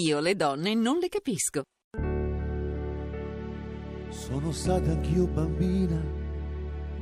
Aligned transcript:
Io 0.00 0.20
le 0.20 0.36
donne 0.36 0.74
non 0.76 0.98
le 0.98 1.08
capisco. 1.08 1.62
Sono 4.10 4.52
stata 4.52 4.92
anch'io 4.92 5.26
bambina, 5.26 6.00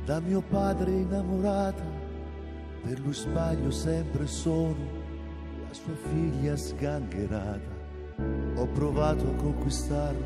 da 0.03 0.19
mio 0.19 0.41
padre 0.41 0.89
innamorata, 0.93 1.83
per 2.81 2.99
lui 3.01 3.13
sbaglio 3.13 3.69
sempre 3.69 4.25
sono 4.25 4.75
la 5.67 5.73
sua 5.75 5.93
figlia 6.09 6.55
sgangherata. 6.55 7.69
Ho 8.55 8.65
provato 8.65 9.29
a 9.29 9.35
conquistarlo, 9.35 10.25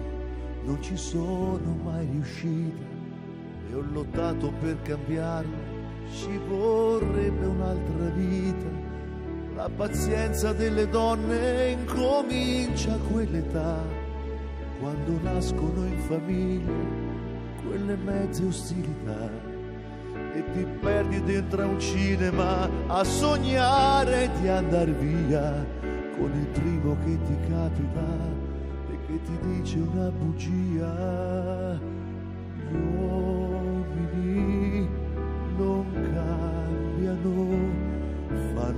non 0.63 0.81
ci 0.81 0.95
sono 0.95 1.77
mai 1.83 2.07
riuscita 2.09 2.85
e 3.69 3.73
ho 3.75 3.81
lottato 3.81 4.49
per 4.61 4.81
cambiarlo, 4.81 5.57
ci 6.09 6.37
vorrebbe 6.47 7.45
un'altra 7.47 8.09
vita 8.11 8.80
la 9.61 9.69
pazienza 9.69 10.53
delle 10.53 10.89
donne 10.89 11.69
incomincia 11.69 12.97
quell'età, 13.11 13.77
quando 14.79 15.19
nascono 15.21 15.85
in 15.85 15.99
famiglia 15.99 16.73
quelle 17.63 17.95
mezze 17.95 18.43
ostilità 18.43 19.29
e 20.33 20.43
ti 20.53 20.65
perdi 20.81 21.21
dentro 21.21 21.61
a 21.61 21.67
un 21.67 21.79
cinema 21.79 22.67
a 22.87 23.03
sognare 23.03 24.31
di 24.39 24.47
andare 24.47 24.93
via 24.93 25.63
con 26.17 26.31
il 26.33 26.47
primo 26.47 26.97
che 27.03 27.19
ti 27.21 27.37
capita 27.47 28.07
e 28.89 28.97
che 29.05 29.21
ti 29.21 29.37
dice 29.41 29.77
una 29.77 30.09
bugia. 30.09 31.40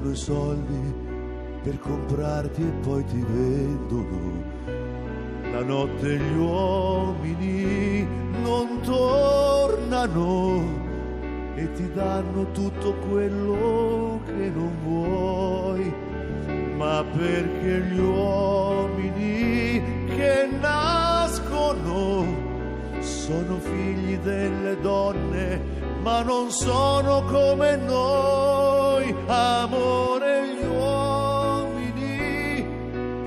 Fanno 0.04 0.12
i 0.12 0.16
soldi 0.16 0.94
per 1.64 1.80
comprarti 1.80 2.62
e 2.62 2.72
poi 2.82 3.06
ti 3.06 3.26
vendono. 3.26 4.44
La 5.52 5.64
notte 5.64 6.18
gli 6.18 6.36
uomini 6.36 8.06
non 8.42 8.82
tornano 8.82 10.62
e 11.56 11.72
ti 11.74 11.90
danno 11.94 12.52
tutto 12.52 12.96
quello 13.08 14.20
che 14.26 14.52
non 14.54 14.76
vuoi, 14.84 15.94
ma 16.76 17.06
perché 17.16 17.82
gli 17.90 18.00
uomini 18.00 19.82
che 20.08 20.50
nascono 20.60 22.26
sono 23.00 23.58
figli 23.60 24.18
delle 24.18 24.80
donne, 24.82 25.62
ma 26.02 26.24
non 26.24 26.50
sono 26.50 27.24
come 27.24 27.78
noi, 27.78 28.53
amore 29.28 30.48
gli 30.48 30.66
uomini 30.66 32.66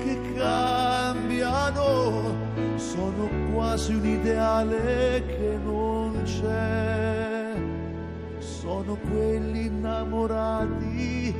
che 0.03 0.33
cambiano, 0.35 2.35
sono 2.75 3.29
quasi 3.53 3.93
un 3.93 4.05
ideale 4.05 5.23
che 5.25 5.57
non 5.63 6.21
c'è, 6.23 7.53
sono 8.39 8.97
quelli 9.09 9.65
innamorati 9.65 11.35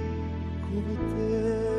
come 0.61 0.95
te. 1.15 1.75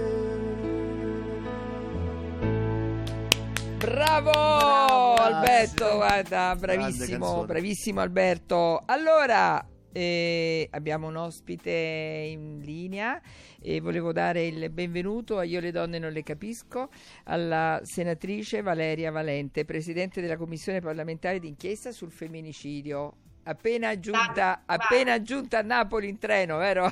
Bravo 3.78 5.14
Alberto, 5.14 5.96
guarda, 5.96 6.56
bravissimo, 6.58 7.44
bravissimo 7.44 8.00
Alberto. 8.00 8.82
Allora, 8.86 9.64
eh, 9.98 10.68
abbiamo 10.70 11.08
un 11.08 11.16
ospite 11.16 11.70
in 11.70 12.60
linea 12.60 13.20
e 13.60 13.80
volevo 13.80 14.12
dare 14.12 14.46
il 14.46 14.70
benvenuto 14.70 15.38
a 15.38 15.42
Io 15.42 15.58
le 15.58 15.72
donne 15.72 15.98
non 15.98 16.12
le 16.12 16.22
capisco 16.22 16.88
alla 17.24 17.80
senatrice 17.82 18.62
Valeria 18.62 19.10
Valente, 19.10 19.64
presidente 19.64 20.20
della 20.20 20.36
commissione 20.36 20.80
parlamentare 20.80 21.40
d'inchiesta 21.40 21.90
sul 21.90 22.12
femminicidio. 22.12 23.16
Appena 23.42 23.98
giunta, 23.98 24.62
appena 24.66 25.20
giunta 25.20 25.58
a 25.58 25.62
Napoli 25.62 26.08
in 26.08 26.18
treno, 26.18 26.58
vero? 26.58 26.86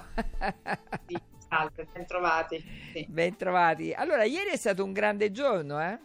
Sì, 1.06 1.16
salve, 1.48 1.86
ben 1.92 2.06
trovati. 2.06 2.64
Sì. 2.92 3.06
Ben 3.08 3.36
trovati. 3.36 3.92
Allora, 3.92 4.24
ieri 4.24 4.50
è 4.50 4.56
stato 4.56 4.82
un 4.82 4.92
grande 4.92 5.30
giorno, 5.30 5.80
eh? 5.80 5.98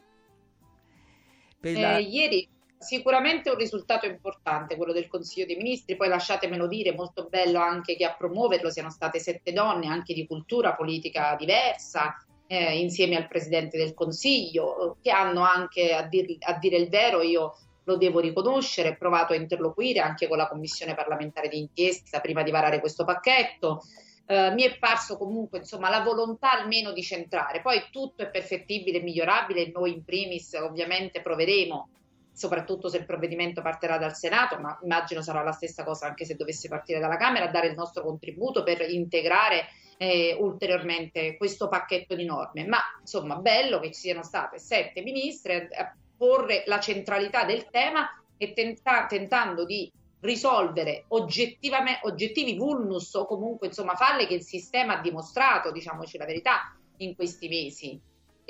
Eh, 1.62 1.80
la- 1.80 1.98
ieri 1.98 2.48
sicuramente 2.82 3.52
un 3.52 3.58
risultato 3.58 4.08
importante, 4.08 4.76
quello 4.76 4.92
del 4.92 5.08
Consiglio 5.08 5.46
dei 5.46 5.56
Ministri, 5.56 5.96
poi 5.96 6.08
lasciatemelo 6.08 6.68
dire, 6.68 6.94
molto 6.94 7.28
bello 7.30 7.60
anche 7.60 7.96
che 7.96 8.06
a 8.06 8.16
promuoverlo 8.16 8.72
siano 8.72 8.90
state 8.90 9.20
sette 9.20 9.54
donne, 9.54 9.88
anche 9.88 10.16
di 10.16 10.26
cultura 10.26 10.74
politica 10.74 11.36
diversa, 11.38 12.16
eh, 12.48 12.80
insieme 12.80 13.16
al 13.16 13.28
Presidente 13.28 13.78
del 13.78 13.94
Consiglio, 13.94 14.98
che 15.02 15.12
hanno 15.12 15.42
anche, 15.42 15.94
a, 15.94 16.02
dir- 16.02 16.44
a 16.44 16.58
dire 16.58 16.78
il 16.78 16.90
vero, 16.90 17.22
io 17.22 17.56
lo 17.84 17.98
devo 17.98 18.20
riconoscere, 18.20 18.98
provato 18.98 19.34
a 19.34 19.36
interloquire 19.36 20.00
anche 20.00 20.28
con 20.28 20.38
la 20.38 20.48
Commissione 20.48 20.96
parlamentare 20.96 21.50
di 21.50 21.60
inchiesta 21.60 22.20
prima 22.20 22.42
di 22.42 22.52
varare 22.52 22.80
questo 22.80 23.06
pacchetto. 23.06 23.84
Eh, 24.26 24.52
mi 24.52 24.64
è 24.64 24.78
parso 24.80 25.18
comunque 25.18 25.60
insomma 25.60 25.90
la 25.90 26.02
volontà 26.02 26.52
almeno 26.52 26.92
di 26.92 27.04
centrare. 27.04 27.62
Poi 27.62 27.84
tutto 27.92 28.24
è 28.24 28.30
perfettibile 28.30 28.98
e 28.98 29.02
migliorabile 29.02 29.72
noi 29.72 29.94
in 29.94 30.04
primis 30.04 30.54
ovviamente 30.54 31.22
proveremo, 31.22 31.90
soprattutto 32.34 32.90
se 32.90 32.98
il 32.98 33.06
provvedimento 33.06 33.62
partirà 33.62 33.98
dal 33.98 34.16
Senato, 34.16 34.58
ma 34.58 34.78
immagino 34.84 35.22
sarà 35.22 35.44
la 35.44 35.52
stessa 35.52 35.84
cosa 35.84 36.08
anche 36.08 36.26
se 36.26 36.36
dovesse 36.36 36.68
partire 36.68 37.00
dalla 37.00 37.18
Camera, 37.18 37.48
dare 37.48 37.68
il 37.68 37.76
nostro 37.76 38.04
contributo 38.04 38.64
per 38.64 38.82
integrare 38.90 39.68
eh, 39.98 40.36
ulteriormente 40.40 41.38
questo 41.38 41.68
pacchetto 41.68 42.16
di 42.16 42.26
norme. 42.26 42.66
Ma 42.66 42.80
insomma, 43.00 43.36
bello 43.36 43.80
che 43.80 43.92
ci 43.92 44.00
siano 44.02 44.24
state 44.24 44.58
sette 44.58 45.02
ministre 45.02 45.68
a 45.72 45.94
porre 46.18 46.64
la 46.66 46.80
centralità 46.80 47.46
del 47.46 47.70
tema 47.70 48.08
e 48.38 48.54
tenta- 48.54 49.06
tentando 49.06 49.66
di 49.66 49.92
risolvere 50.22 51.06
oggettivi 51.10 52.56
vulnus 52.56 53.14
o 53.16 53.26
comunque 53.26 53.68
insomma 53.68 53.96
falle 53.96 54.28
che 54.28 54.36
il 54.36 54.44
sistema 54.44 54.98
ha 54.98 55.02
dimostrato, 55.02 55.72
diciamoci 55.72 56.18
la 56.18 56.26
verità, 56.26 56.76
in 56.98 57.16
questi 57.16 57.48
mesi. 57.48 58.00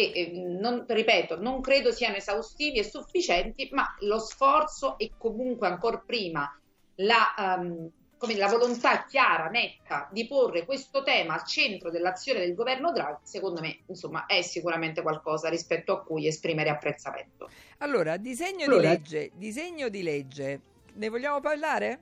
E, 0.01 0.19
eh, 0.19 0.31
non, 0.31 0.85
ripeto, 0.87 1.39
non 1.39 1.61
credo 1.61 1.91
siano 1.91 2.15
esaustivi 2.15 2.79
e 2.79 2.83
sufficienti, 2.83 3.69
ma 3.71 3.85
lo 3.99 4.19
sforzo 4.19 4.97
e 4.97 5.11
comunque 5.17 5.67
ancora 5.67 6.01
prima 6.03 6.59
la, 6.95 7.33
ehm, 7.37 7.89
come 8.17 8.35
la 8.35 8.47
volontà 8.47 9.05
chiara, 9.05 9.47
netta 9.47 10.07
di 10.11 10.27
porre 10.27 10.63
questo 10.63 11.01
tema 11.01 11.33
al 11.33 11.45
centro 11.45 11.89
dell'azione 11.89 12.39
del 12.39 12.53
governo 12.53 12.91
Draghi, 12.91 13.21
secondo 13.23 13.61
me, 13.61 13.79
insomma, 13.87 14.27
è 14.27 14.41
sicuramente 14.41 15.01
qualcosa 15.01 15.49
rispetto 15.49 15.93
a 15.93 16.03
cui 16.03 16.27
esprimere 16.27 16.69
apprezzamento. 16.69 17.49
Allora, 17.79 18.17
disegno 18.17 18.65
Allora- 18.65 18.81
di 18.81 18.87
legge, 18.87 19.31
disegno 19.33 19.89
di 19.89 20.03
legge, 20.03 20.61
ne 20.93 21.09
vogliamo 21.09 21.39
parlare? 21.39 21.99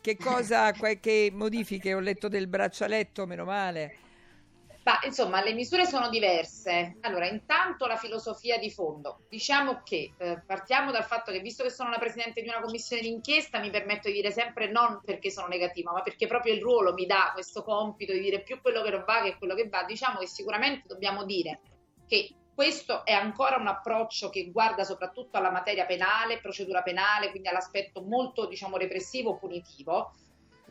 Che 0.00 0.16
cosa, 0.16 0.72
qualche 0.74 1.30
modifiche? 1.32 1.94
Ho 1.94 2.00
letto 2.00 2.28
del 2.28 2.46
braccialetto, 2.46 3.26
meno 3.26 3.44
male. 3.44 3.96
Ma 4.82 4.98
insomma, 5.04 5.42
le 5.42 5.52
misure 5.52 5.84
sono 5.84 6.08
diverse. 6.08 6.96
Allora, 7.00 7.28
intanto 7.28 7.86
la 7.86 7.96
filosofia 7.96 8.58
di 8.58 8.70
fondo. 8.70 9.26
Diciamo 9.28 9.82
che 9.84 10.14
eh, 10.16 10.42
partiamo 10.46 10.90
dal 10.90 11.04
fatto 11.04 11.30
che, 11.30 11.40
visto 11.40 11.62
che 11.62 11.70
sono 11.70 11.90
la 11.90 11.98
presidente 11.98 12.40
di 12.40 12.48
una 12.48 12.60
commissione 12.60 13.02
d'inchiesta, 13.02 13.60
mi 13.60 13.70
permetto 13.70 14.08
di 14.08 14.14
dire 14.14 14.30
sempre 14.30 14.70
non 14.70 15.02
perché 15.04 15.30
sono 15.30 15.48
negativa, 15.48 15.92
ma 15.92 16.00
perché 16.00 16.26
proprio 16.26 16.54
il 16.54 16.62
ruolo 16.62 16.94
mi 16.94 17.04
dà 17.04 17.30
questo 17.34 17.62
compito 17.62 18.12
di 18.12 18.20
dire 18.20 18.42
più 18.42 18.60
quello 18.62 18.82
che 18.82 18.90
non 18.90 19.04
va 19.06 19.22
che 19.22 19.36
quello 19.36 19.54
che 19.54 19.68
va. 19.68 19.84
Diciamo 19.84 20.18
che 20.18 20.26
sicuramente 20.26 20.86
dobbiamo 20.86 21.24
dire 21.24 21.60
che 22.06 22.34
questo 22.54 23.04
è 23.04 23.12
ancora 23.12 23.56
un 23.56 23.66
approccio 23.68 24.30
che 24.30 24.50
guarda 24.50 24.84
soprattutto 24.84 25.36
alla 25.36 25.50
materia 25.50 25.84
penale, 25.84 26.40
procedura 26.40 26.82
penale, 26.82 27.30
quindi 27.30 27.48
all'aspetto 27.48 28.02
molto, 28.02 28.46
diciamo, 28.46 28.76
repressivo, 28.76 29.36
punitivo 29.36 30.12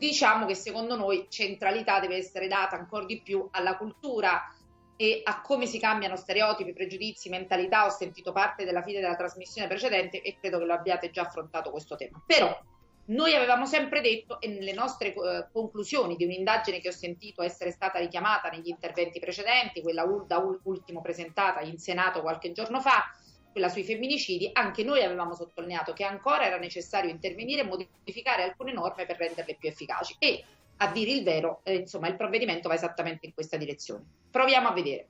diciamo 0.00 0.46
che 0.46 0.54
secondo 0.54 0.96
noi 0.96 1.26
centralità 1.28 2.00
deve 2.00 2.16
essere 2.16 2.48
data 2.48 2.74
ancora 2.74 3.04
di 3.04 3.20
più 3.20 3.46
alla 3.50 3.76
cultura 3.76 4.50
e 4.96 5.20
a 5.22 5.42
come 5.42 5.66
si 5.66 5.78
cambiano 5.78 6.16
stereotipi, 6.16 6.72
pregiudizi, 6.72 7.28
mentalità. 7.28 7.84
Ho 7.84 7.90
sentito 7.90 8.32
parte 8.32 8.64
della 8.64 8.82
fine 8.82 9.00
della 9.00 9.16
trasmissione 9.16 9.68
precedente 9.68 10.22
e 10.22 10.38
credo 10.40 10.58
che 10.58 10.64
lo 10.64 10.72
abbiate 10.72 11.10
già 11.10 11.22
affrontato 11.22 11.70
questo 11.70 11.96
tema. 11.96 12.22
Però 12.26 12.58
noi 13.06 13.34
avevamo 13.34 13.66
sempre 13.66 14.00
detto, 14.00 14.40
e 14.40 14.48
nelle 14.48 14.72
nostre 14.72 15.12
eh, 15.12 15.48
conclusioni 15.52 16.16
di 16.16 16.24
un'indagine 16.24 16.80
che 16.80 16.88
ho 16.88 16.92
sentito 16.92 17.42
essere 17.42 17.70
stata 17.70 17.98
richiamata 17.98 18.48
negli 18.48 18.68
interventi 18.68 19.18
precedenti, 19.20 19.82
quella 19.82 20.06
da 20.26 20.38
ul- 20.38 20.60
ultimo 20.64 21.02
presentata 21.02 21.60
in 21.60 21.78
Senato 21.78 22.22
qualche 22.22 22.52
giorno 22.52 22.80
fa, 22.80 23.04
quella 23.50 23.68
sui 23.68 23.84
femminicidi, 23.84 24.50
anche 24.52 24.84
noi 24.84 25.02
avevamo 25.02 25.34
sottolineato 25.34 25.92
che 25.92 26.04
ancora 26.04 26.46
era 26.46 26.58
necessario 26.58 27.10
intervenire 27.10 27.62
e 27.62 27.64
modificare 27.64 28.42
alcune 28.42 28.72
norme 28.72 29.06
per 29.06 29.16
renderle 29.16 29.56
più 29.58 29.68
efficaci. 29.68 30.16
E 30.18 30.44
a 30.78 30.90
dire 30.90 31.10
il 31.10 31.22
vero, 31.22 31.60
eh, 31.64 31.74
insomma, 31.74 32.08
il 32.08 32.16
provvedimento 32.16 32.68
va 32.68 32.74
esattamente 32.74 33.26
in 33.26 33.34
questa 33.34 33.56
direzione. 33.56 34.04
Proviamo 34.30 34.68
a 34.68 34.72
vedere. 34.72 35.08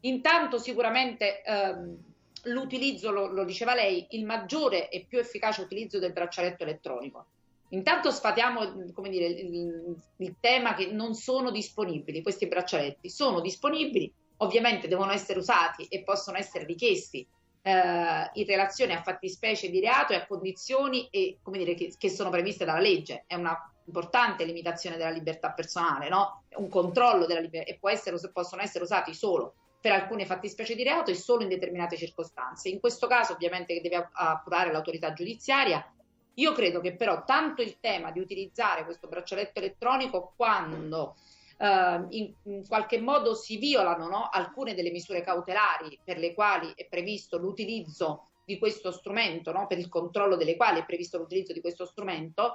Intanto, 0.00 0.58
sicuramente 0.58 1.42
ehm, 1.42 1.96
l'utilizzo, 2.44 3.10
lo, 3.10 3.26
lo 3.26 3.44
diceva 3.44 3.74
lei, 3.74 4.06
il 4.10 4.24
maggiore 4.24 4.88
e 4.90 5.04
più 5.08 5.18
efficace 5.18 5.62
utilizzo 5.62 5.98
del 5.98 6.12
braccialetto 6.12 6.62
elettronico. 6.62 7.26
Intanto 7.70 8.10
sfatiamo 8.10 8.64
dire, 9.08 9.26
il, 9.26 9.96
il 10.16 10.36
tema 10.40 10.74
che 10.74 10.86
non 10.86 11.14
sono 11.14 11.50
disponibili 11.50 12.22
questi 12.22 12.46
braccialetti, 12.46 13.10
sono 13.10 13.40
disponibili 13.40 14.10
ovviamente 14.38 14.88
devono 14.88 15.12
essere 15.12 15.38
usati 15.38 15.84
e 15.84 16.02
possono 16.02 16.36
essere 16.36 16.64
richiesti 16.64 17.26
eh, 17.62 18.30
in 18.32 18.46
relazione 18.46 18.96
a 18.96 19.02
fattispecie 19.02 19.70
di 19.70 19.80
reato 19.80 20.12
e 20.12 20.16
a 20.16 20.26
condizioni 20.26 21.08
e, 21.10 21.38
dire, 21.44 21.74
che, 21.74 21.94
che 21.96 22.10
sono 22.10 22.30
previste 22.30 22.64
dalla 22.64 22.80
legge. 22.80 23.24
È 23.26 23.34
una 23.34 23.56
importante 23.84 24.44
limitazione 24.44 24.96
della 24.96 25.10
libertà 25.10 25.52
personale, 25.52 26.08
no? 26.08 26.44
un 26.56 26.68
controllo 26.68 27.26
della 27.26 27.40
libertà 27.40 27.70
e 27.70 27.78
essere, 27.80 28.16
possono 28.32 28.62
essere 28.62 28.84
usati 28.84 29.14
solo 29.14 29.54
per 29.80 29.92
alcune 29.92 30.26
fattispecie 30.26 30.74
di 30.74 30.82
reato 30.82 31.10
e 31.10 31.14
solo 31.14 31.42
in 31.42 31.48
determinate 31.48 31.96
circostanze. 31.96 32.68
In 32.68 32.80
questo 32.80 33.06
caso 33.06 33.32
ovviamente 33.32 33.74
che 33.74 33.80
deve 33.80 34.08
appurare 34.12 34.72
l'autorità 34.72 35.12
giudiziaria. 35.12 35.84
Io 36.34 36.52
credo 36.52 36.80
che 36.80 36.94
però 36.94 37.24
tanto 37.24 37.62
il 37.62 37.78
tema 37.80 38.12
di 38.12 38.20
utilizzare 38.20 38.84
questo 38.84 39.08
braccialetto 39.08 39.58
elettronico 39.58 40.34
quando 40.36 41.16
eh, 41.58 42.06
in, 42.10 42.32
in, 42.44 42.66
qualche 42.66 43.00
modo 43.00 43.34
si 43.34 43.56
violano 43.58 44.08
no? 44.08 44.28
alcune 44.30 44.74
delle 44.74 44.90
misure 44.90 45.20
cautelari 45.20 45.98
per 46.02 46.18
le 46.18 46.32
quali 46.32 46.72
è 46.74 46.86
previsto 46.86 47.36
l'utilizzo 47.36 48.28
di 48.44 48.58
questo 48.58 48.92
strumento, 48.92 49.52
no? 49.52 49.66
per 49.66 49.78
il 49.78 49.88
controllo 49.88 50.36
delle 50.36 50.56
quali 50.56 50.80
è 50.80 50.86
previsto 50.86 51.18
l'utilizzo 51.18 51.52
di 51.52 51.60
questo 51.60 51.84
strumento, 51.84 52.54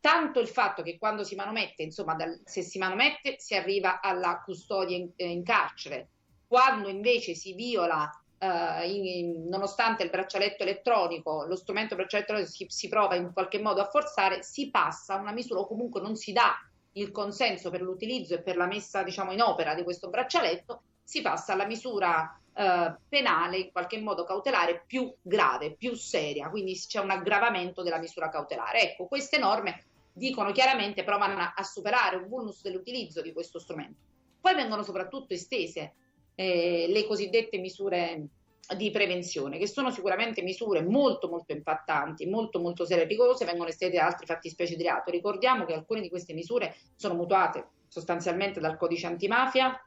tanto 0.00 0.40
il 0.40 0.48
fatto 0.48 0.82
che 0.82 0.98
quando 0.98 1.22
si 1.22 1.34
manomette, 1.34 1.82
insomma, 1.82 2.14
dal, 2.14 2.40
se 2.44 2.62
si 2.62 2.78
manomette 2.78 3.36
si 3.38 3.54
arriva 3.54 4.00
alla 4.00 4.42
custodia 4.44 4.96
in, 4.96 5.10
eh, 5.14 5.28
in 5.28 5.44
carcere, 5.44 6.08
quando 6.46 6.88
invece 6.88 7.34
si 7.34 7.54
viola 7.54 8.10
Uh, 8.40 8.86
in, 8.86 9.04
in, 9.04 9.48
nonostante 9.48 10.04
il 10.04 10.10
braccialetto 10.10 10.62
elettronico, 10.62 11.44
lo 11.44 11.56
strumento 11.56 11.96
braccialetto 11.96 12.30
elettronico 12.30 12.68
si, 12.68 12.78
si, 12.78 12.88
prova 12.88 13.16
in 13.16 13.32
qualche 13.32 13.60
modo 13.60 13.80
a 13.80 13.88
forzare, 13.88 14.44
si 14.44 14.70
passa 14.70 15.14
a 15.14 15.20
una 15.20 15.32
misura 15.32 15.58
o 15.58 15.66
comunque 15.66 16.00
non 16.00 16.14
si 16.14 16.30
dà 16.30 16.56
il 17.00 17.10
consenso 17.10 17.70
per 17.70 17.82
l'utilizzo 17.82 18.34
e 18.34 18.42
per 18.42 18.56
la 18.56 18.66
messa 18.66 19.02
diciamo, 19.02 19.32
in 19.32 19.40
opera 19.40 19.74
di 19.74 19.82
questo 19.82 20.08
braccialetto, 20.08 20.82
si 21.02 21.22
passa 21.22 21.54
alla 21.54 21.66
misura 21.66 22.38
uh, 22.52 22.94
penale, 23.08 23.58
in 23.58 23.72
qualche 23.72 23.98
modo 24.00 24.24
cautelare, 24.24 24.84
più 24.86 25.12
grave, 25.22 25.74
più 25.74 25.94
seria, 25.94 26.50
quindi 26.50 26.74
c'è 26.74 27.00
un 27.00 27.10
aggravamento 27.10 27.82
della 27.82 27.98
misura 27.98 28.28
cautelare. 28.28 28.92
Ecco, 28.92 29.06
queste 29.06 29.38
norme 29.38 29.84
dicono 30.12 30.52
chiaramente, 30.52 31.04
provano 31.04 31.52
a, 31.54 31.62
superare 31.62 32.16
un 32.16 32.28
vulnus 32.28 32.60
dell'utilizzo 32.60 33.22
di 33.22 33.32
questo 33.32 33.58
strumento. 33.58 34.00
Poi 34.40 34.54
vengono 34.54 34.82
soprattutto 34.82 35.32
estese 35.32 35.94
eh, 36.34 36.86
le 36.88 37.06
cosiddette 37.06 37.58
misure 37.58 38.26
di 38.76 38.90
prevenzione, 38.90 39.58
che 39.58 39.66
sono 39.66 39.90
sicuramente 39.90 40.42
misure 40.42 40.82
molto 40.82 41.28
molto 41.28 41.52
impattanti, 41.52 42.26
molto 42.26 42.60
molto 42.60 42.84
serie 42.84 43.04
e 43.04 43.06
pericolose, 43.06 43.44
vengono 43.44 43.70
estese 43.70 43.98
a 43.98 44.06
altri 44.06 44.26
fattispecie 44.26 44.76
di 44.76 44.82
reato. 44.82 45.10
Ricordiamo 45.10 45.64
che 45.64 45.74
alcune 45.74 46.00
di 46.00 46.08
queste 46.08 46.34
misure 46.34 46.76
sono 46.96 47.14
mutuate 47.14 47.66
sostanzialmente 47.88 48.60
dal 48.60 48.76
codice 48.76 49.06
antimafia 49.06 49.80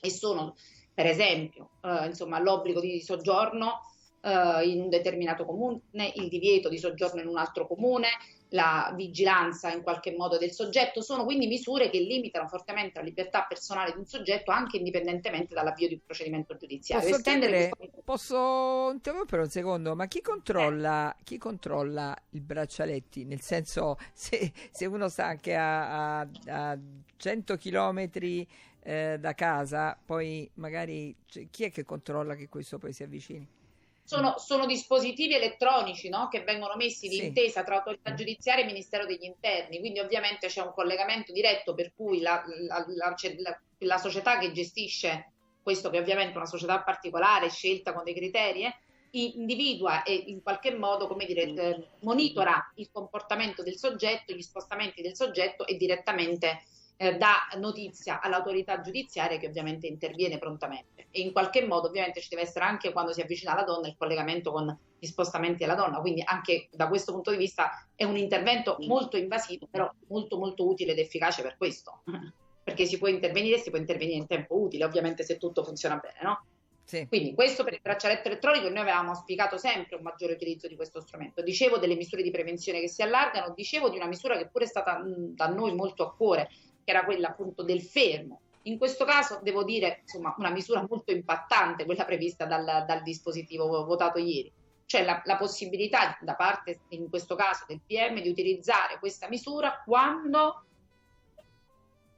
e 0.00 0.10
sono 0.10 0.54
per 0.94 1.06
esempio 1.06 1.70
eh, 1.82 2.06
insomma, 2.06 2.38
l'obbligo 2.38 2.80
di 2.80 3.00
soggiorno 3.00 3.80
eh, 4.22 4.68
in 4.68 4.80
un 4.80 4.88
determinato 4.88 5.44
comune, 5.44 5.82
il 6.14 6.28
divieto 6.28 6.68
di 6.68 6.78
soggiorno 6.78 7.20
in 7.20 7.26
un 7.26 7.36
altro 7.36 7.66
comune, 7.66 8.08
la 8.52 8.92
vigilanza 8.94 9.72
in 9.72 9.82
qualche 9.82 10.14
modo 10.16 10.38
del 10.38 10.52
soggetto, 10.52 11.00
sono 11.00 11.24
quindi 11.24 11.46
misure 11.46 11.90
che 11.90 11.98
limitano 11.98 12.46
fortemente 12.48 12.98
la 12.98 13.04
libertà 13.04 13.44
personale 13.48 13.92
di 13.92 13.98
un 13.98 14.06
soggetto 14.06 14.50
anche 14.50 14.76
indipendentemente 14.76 15.54
dall'avvio 15.54 15.88
di 15.88 15.94
un 15.94 16.00
procedimento 16.04 16.56
giudiziario. 16.56 17.08
Posso, 17.08 17.22
chiedere, 17.22 17.70
questo... 17.70 18.02
posso 18.04 18.90
interrompere 18.92 19.42
un 19.42 19.48
secondo, 19.48 19.94
ma 19.94 20.06
chi 20.06 20.20
controlla, 20.20 21.12
eh. 21.12 21.22
chi 21.24 21.38
controlla 21.38 22.16
i 22.30 22.40
braccialetti? 22.40 23.24
Nel 23.24 23.40
senso, 23.40 23.96
se, 24.12 24.52
se 24.70 24.86
uno 24.86 25.08
sta 25.08 25.26
anche 25.26 25.54
a, 25.54 26.20
a, 26.20 26.28
a 26.46 26.78
100 27.16 27.56
chilometri 27.56 28.46
eh, 28.82 29.16
da 29.18 29.32
casa, 29.32 29.98
poi 30.04 30.48
magari 30.54 31.14
cioè, 31.26 31.46
chi 31.50 31.64
è 31.64 31.70
che 31.70 31.84
controlla 31.84 32.34
che 32.34 32.48
questo 32.48 32.78
poi 32.78 32.92
si 32.92 33.02
avvicini? 33.02 33.60
Sono, 34.04 34.36
sono 34.38 34.66
dispositivi 34.66 35.34
elettronici 35.34 36.08
no? 36.08 36.28
che 36.28 36.42
vengono 36.42 36.76
messi 36.76 37.08
di 37.08 37.16
sì. 37.16 37.24
intesa 37.26 37.62
tra 37.62 37.76
autorità 37.76 38.14
giudiziaria 38.14 38.64
e 38.64 38.66
Ministero 38.66 39.06
degli 39.06 39.24
Interni, 39.24 39.78
quindi 39.78 40.00
ovviamente 40.00 40.48
c'è 40.48 40.60
un 40.60 40.72
collegamento 40.74 41.32
diretto 41.32 41.74
per 41.74 41.92
cui 41.94 42.20
la, 42.20 42.42
la, 42.66 42.84
la, 42.88 43.60
la 43.78 43.98
società 43.98 44.38
che 44.38 44.52
gestisce 44.52 45.32
questo, 45.62 45.90
che 45.90 45.98
ovviamente 45.98 46.32
è 46.32 46.36
una 46.36 46.46
società 46.46 46.82
particolare, 46.82 47.48
scelta 47.48 47.92
con 47.92 48.04
dei 48.04 48.14
criteri, 48.14 48.64
eh, 48.64 48.74
individua 49.12 50.02
e 50.02 50.14
in 50.14 50.42
qualche 50.42 50.74
modo, 50.74 51.06
come 51.06 51.24
dire, 51.24 51.42
eh, 51.42 51.86
monitora 52.00 52.72
il 52.76 52.88
comportamento 52.90 53.62
del 53.62 53.76
soggetto, 53.76 54.32
gli 54.32 54.42
spostamenti 54.42 55.02
del 55.02 55.14
soggetto 55.14 55.66
e 55.66 55.76
direttamente 55.76 56.62
eh, 56.96 57.16
dà 57.16 57.48
notizia 57.58 58.20
all'autorità 58.20 58.80
giudiziaria 58.80 59.38
che 59.38 59.46
ovviamente 59.46 59.86
interviene 59.86 60.38
prontamente 60.38 61.08
e 61.10 61.20
in 61.20 61.32
qualche 61.32 61.64
modo 61.66 61.88
ovviamente 61.88 62.20
ci 62.20 62.28
deve 62.28 62.42
essere 62.42 62.64
anche 62.64 62.92
quando 62.92 63.12
si 63.12 63.20
avvicina 63.20 63.52
alla 63.52 63.64
donna 63.64 63.86
il 63.86 63.96
collegamento 63.96 64.50
con 64.50 64.76
gli 64.98 65.06
spostamenti 65.06 65.58
della 65.58 65.74
donna, 65.74 66.00
quindi 66.00 66.22
anche 66.24 66.68
da 66.70 66.88
questo 66.88 67.12
punto 67.12 67.30
di 67.30 67.36
vista 67.36 67.86
è 67.94 68.04
un 68.04 68.16
intervento 68.16 68.76
molto 68.80 69.16
invasivo, 69.16 69.66
però 69.70 69.92
molto 70.08 70.38
molto 70.38 70.66
utile 70.66 70.92
ed 70.92 70.98
efficace 70.98 71.42
per 71.42 71.56
questo, 71.56 72.02
perché 72.64 72.86
si 72.86 72.98
può 72.98 73.08
intervenire, 73.08 73.58
si 73.58 73.70
può 73.70 73.78
intervenire 73.78 74.18
in 74.18 74.26
tempo 74.26 74.58
utile, 74.58 74.84
ovviamente 74.84 75.22
se 75.22 75.36
tutto 75.36 75.64
funziona 75.64 75.96
bene, 75.96 76.18
no? 76.22 76.44
Sì. 76.84 77.06
Quindi 77.06 77.34
questo 77.34 77.64
per 77.64 77.74
il 77.74 77.80
braccialetto 77.80 78.28
elettronico 78.28 78.68
noi 78.68 78.80
avevamo 78.80 79.10
auspicato 79.10 79.56
sempre 79.56 79.96
un 79.96 80.02
maggiore 80.02 80.34
utilizzo 80.34 80.68
di 80.68 80.76
questo 80.76 81.00
strumento. 81.00 81.42
Dicevo 81.42 81.78
delle 81.78 81.94
misure 81.94 82.22
di 82.22 82.30
prevenzione 82.30 82.80
che 82.80 82.88
si 82.88 83.02
allargano, 83.02 83.52
dicevo 83.54 83.88
di 83.88 83.96
una 83.96 84.06
misura 84.06 84.36
che 84.36 84.48
pure 84.48 84.64
è 84.64 84.68
stata 84.68 84.98
mh, 84.98 85.34
da 85.34 85.46
noi 85.46 85.74
molto 85.74 86.04
a 86.04 86.14
cuore, 86.14 86.48
che 86.84 86.90
era 86.90 87.04
quella 87.04 87.28
appunto 87.28 87.62
del 87.62 87.82
fermo. 87.82 88.40
In 88.62 88.78
questo 88.78 89.04
caso 89.04 89.40
devo 89.42 89.64
dire 89.64 90.00
insomma 90.02 90.34
una 90.38 90.50
misura 90.50 90.86
molto 90.88 91.10
impattante, 91.12 91.84
quella 91.84 92.04
prevista 92.04 92.44
dal, 92.44 92.84
dal 92.86 93.02
dispositivo 93.02 93.66
votato 93.84 94.18
ieri, 94.18 94.52
cioè 94.86 95.04
la, 95.04 95.20
la, 95.24 95.36
possibilità 95.36 96.16
da 96.20 96.34
parte 96.34 96.82
in 96.90 97.08
questo 97.08 97.34
caso 97.34 97.64
del 97.66 97.80
PM 97.84 98.20
di 98.20 98.28
utilizzare 98.28 98.98
questa 99.00 99.28
misura 99.28 99.82
quando 99.84 100.64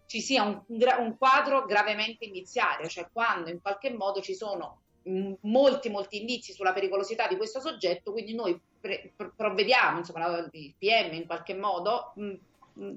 ci 0.07 0.21
sia 0.21 0.43
un, 0.43 0.63
un 0.67 1.17
quadro 1.17 1.65
gravemente 1.65 2.27
indiziario, 2.27 2.89
cioè 2.89 3.09
quando 3.11 3.49
in 3.49 3.61
qualche 3.63 3.91
modo 3.91 4.21
ci 4.21 4.35
sono 4.35 4.81
molti 5.43 5.91
molti 5.91 6.21
indizi 6.21 6.53
sulla 6.53 6.73
pericolosità 6.73 7.27
di 7.27 7.37
questo 7.37 7.61
soggetto, 7.61 8.13
quindi 8.13 8.35
noi 8.35 8.59
pre- 8.81 9.13
provvediamo, 9.37 9.99
insomma, 9.99 10.49
il 10.51 10.75
PM 10.79 11.15
in 11.15 11.27
qualche 11.27 11.55
modo 11.55 12.13
mh, 12.15 12.35
mh, 12.75 12.97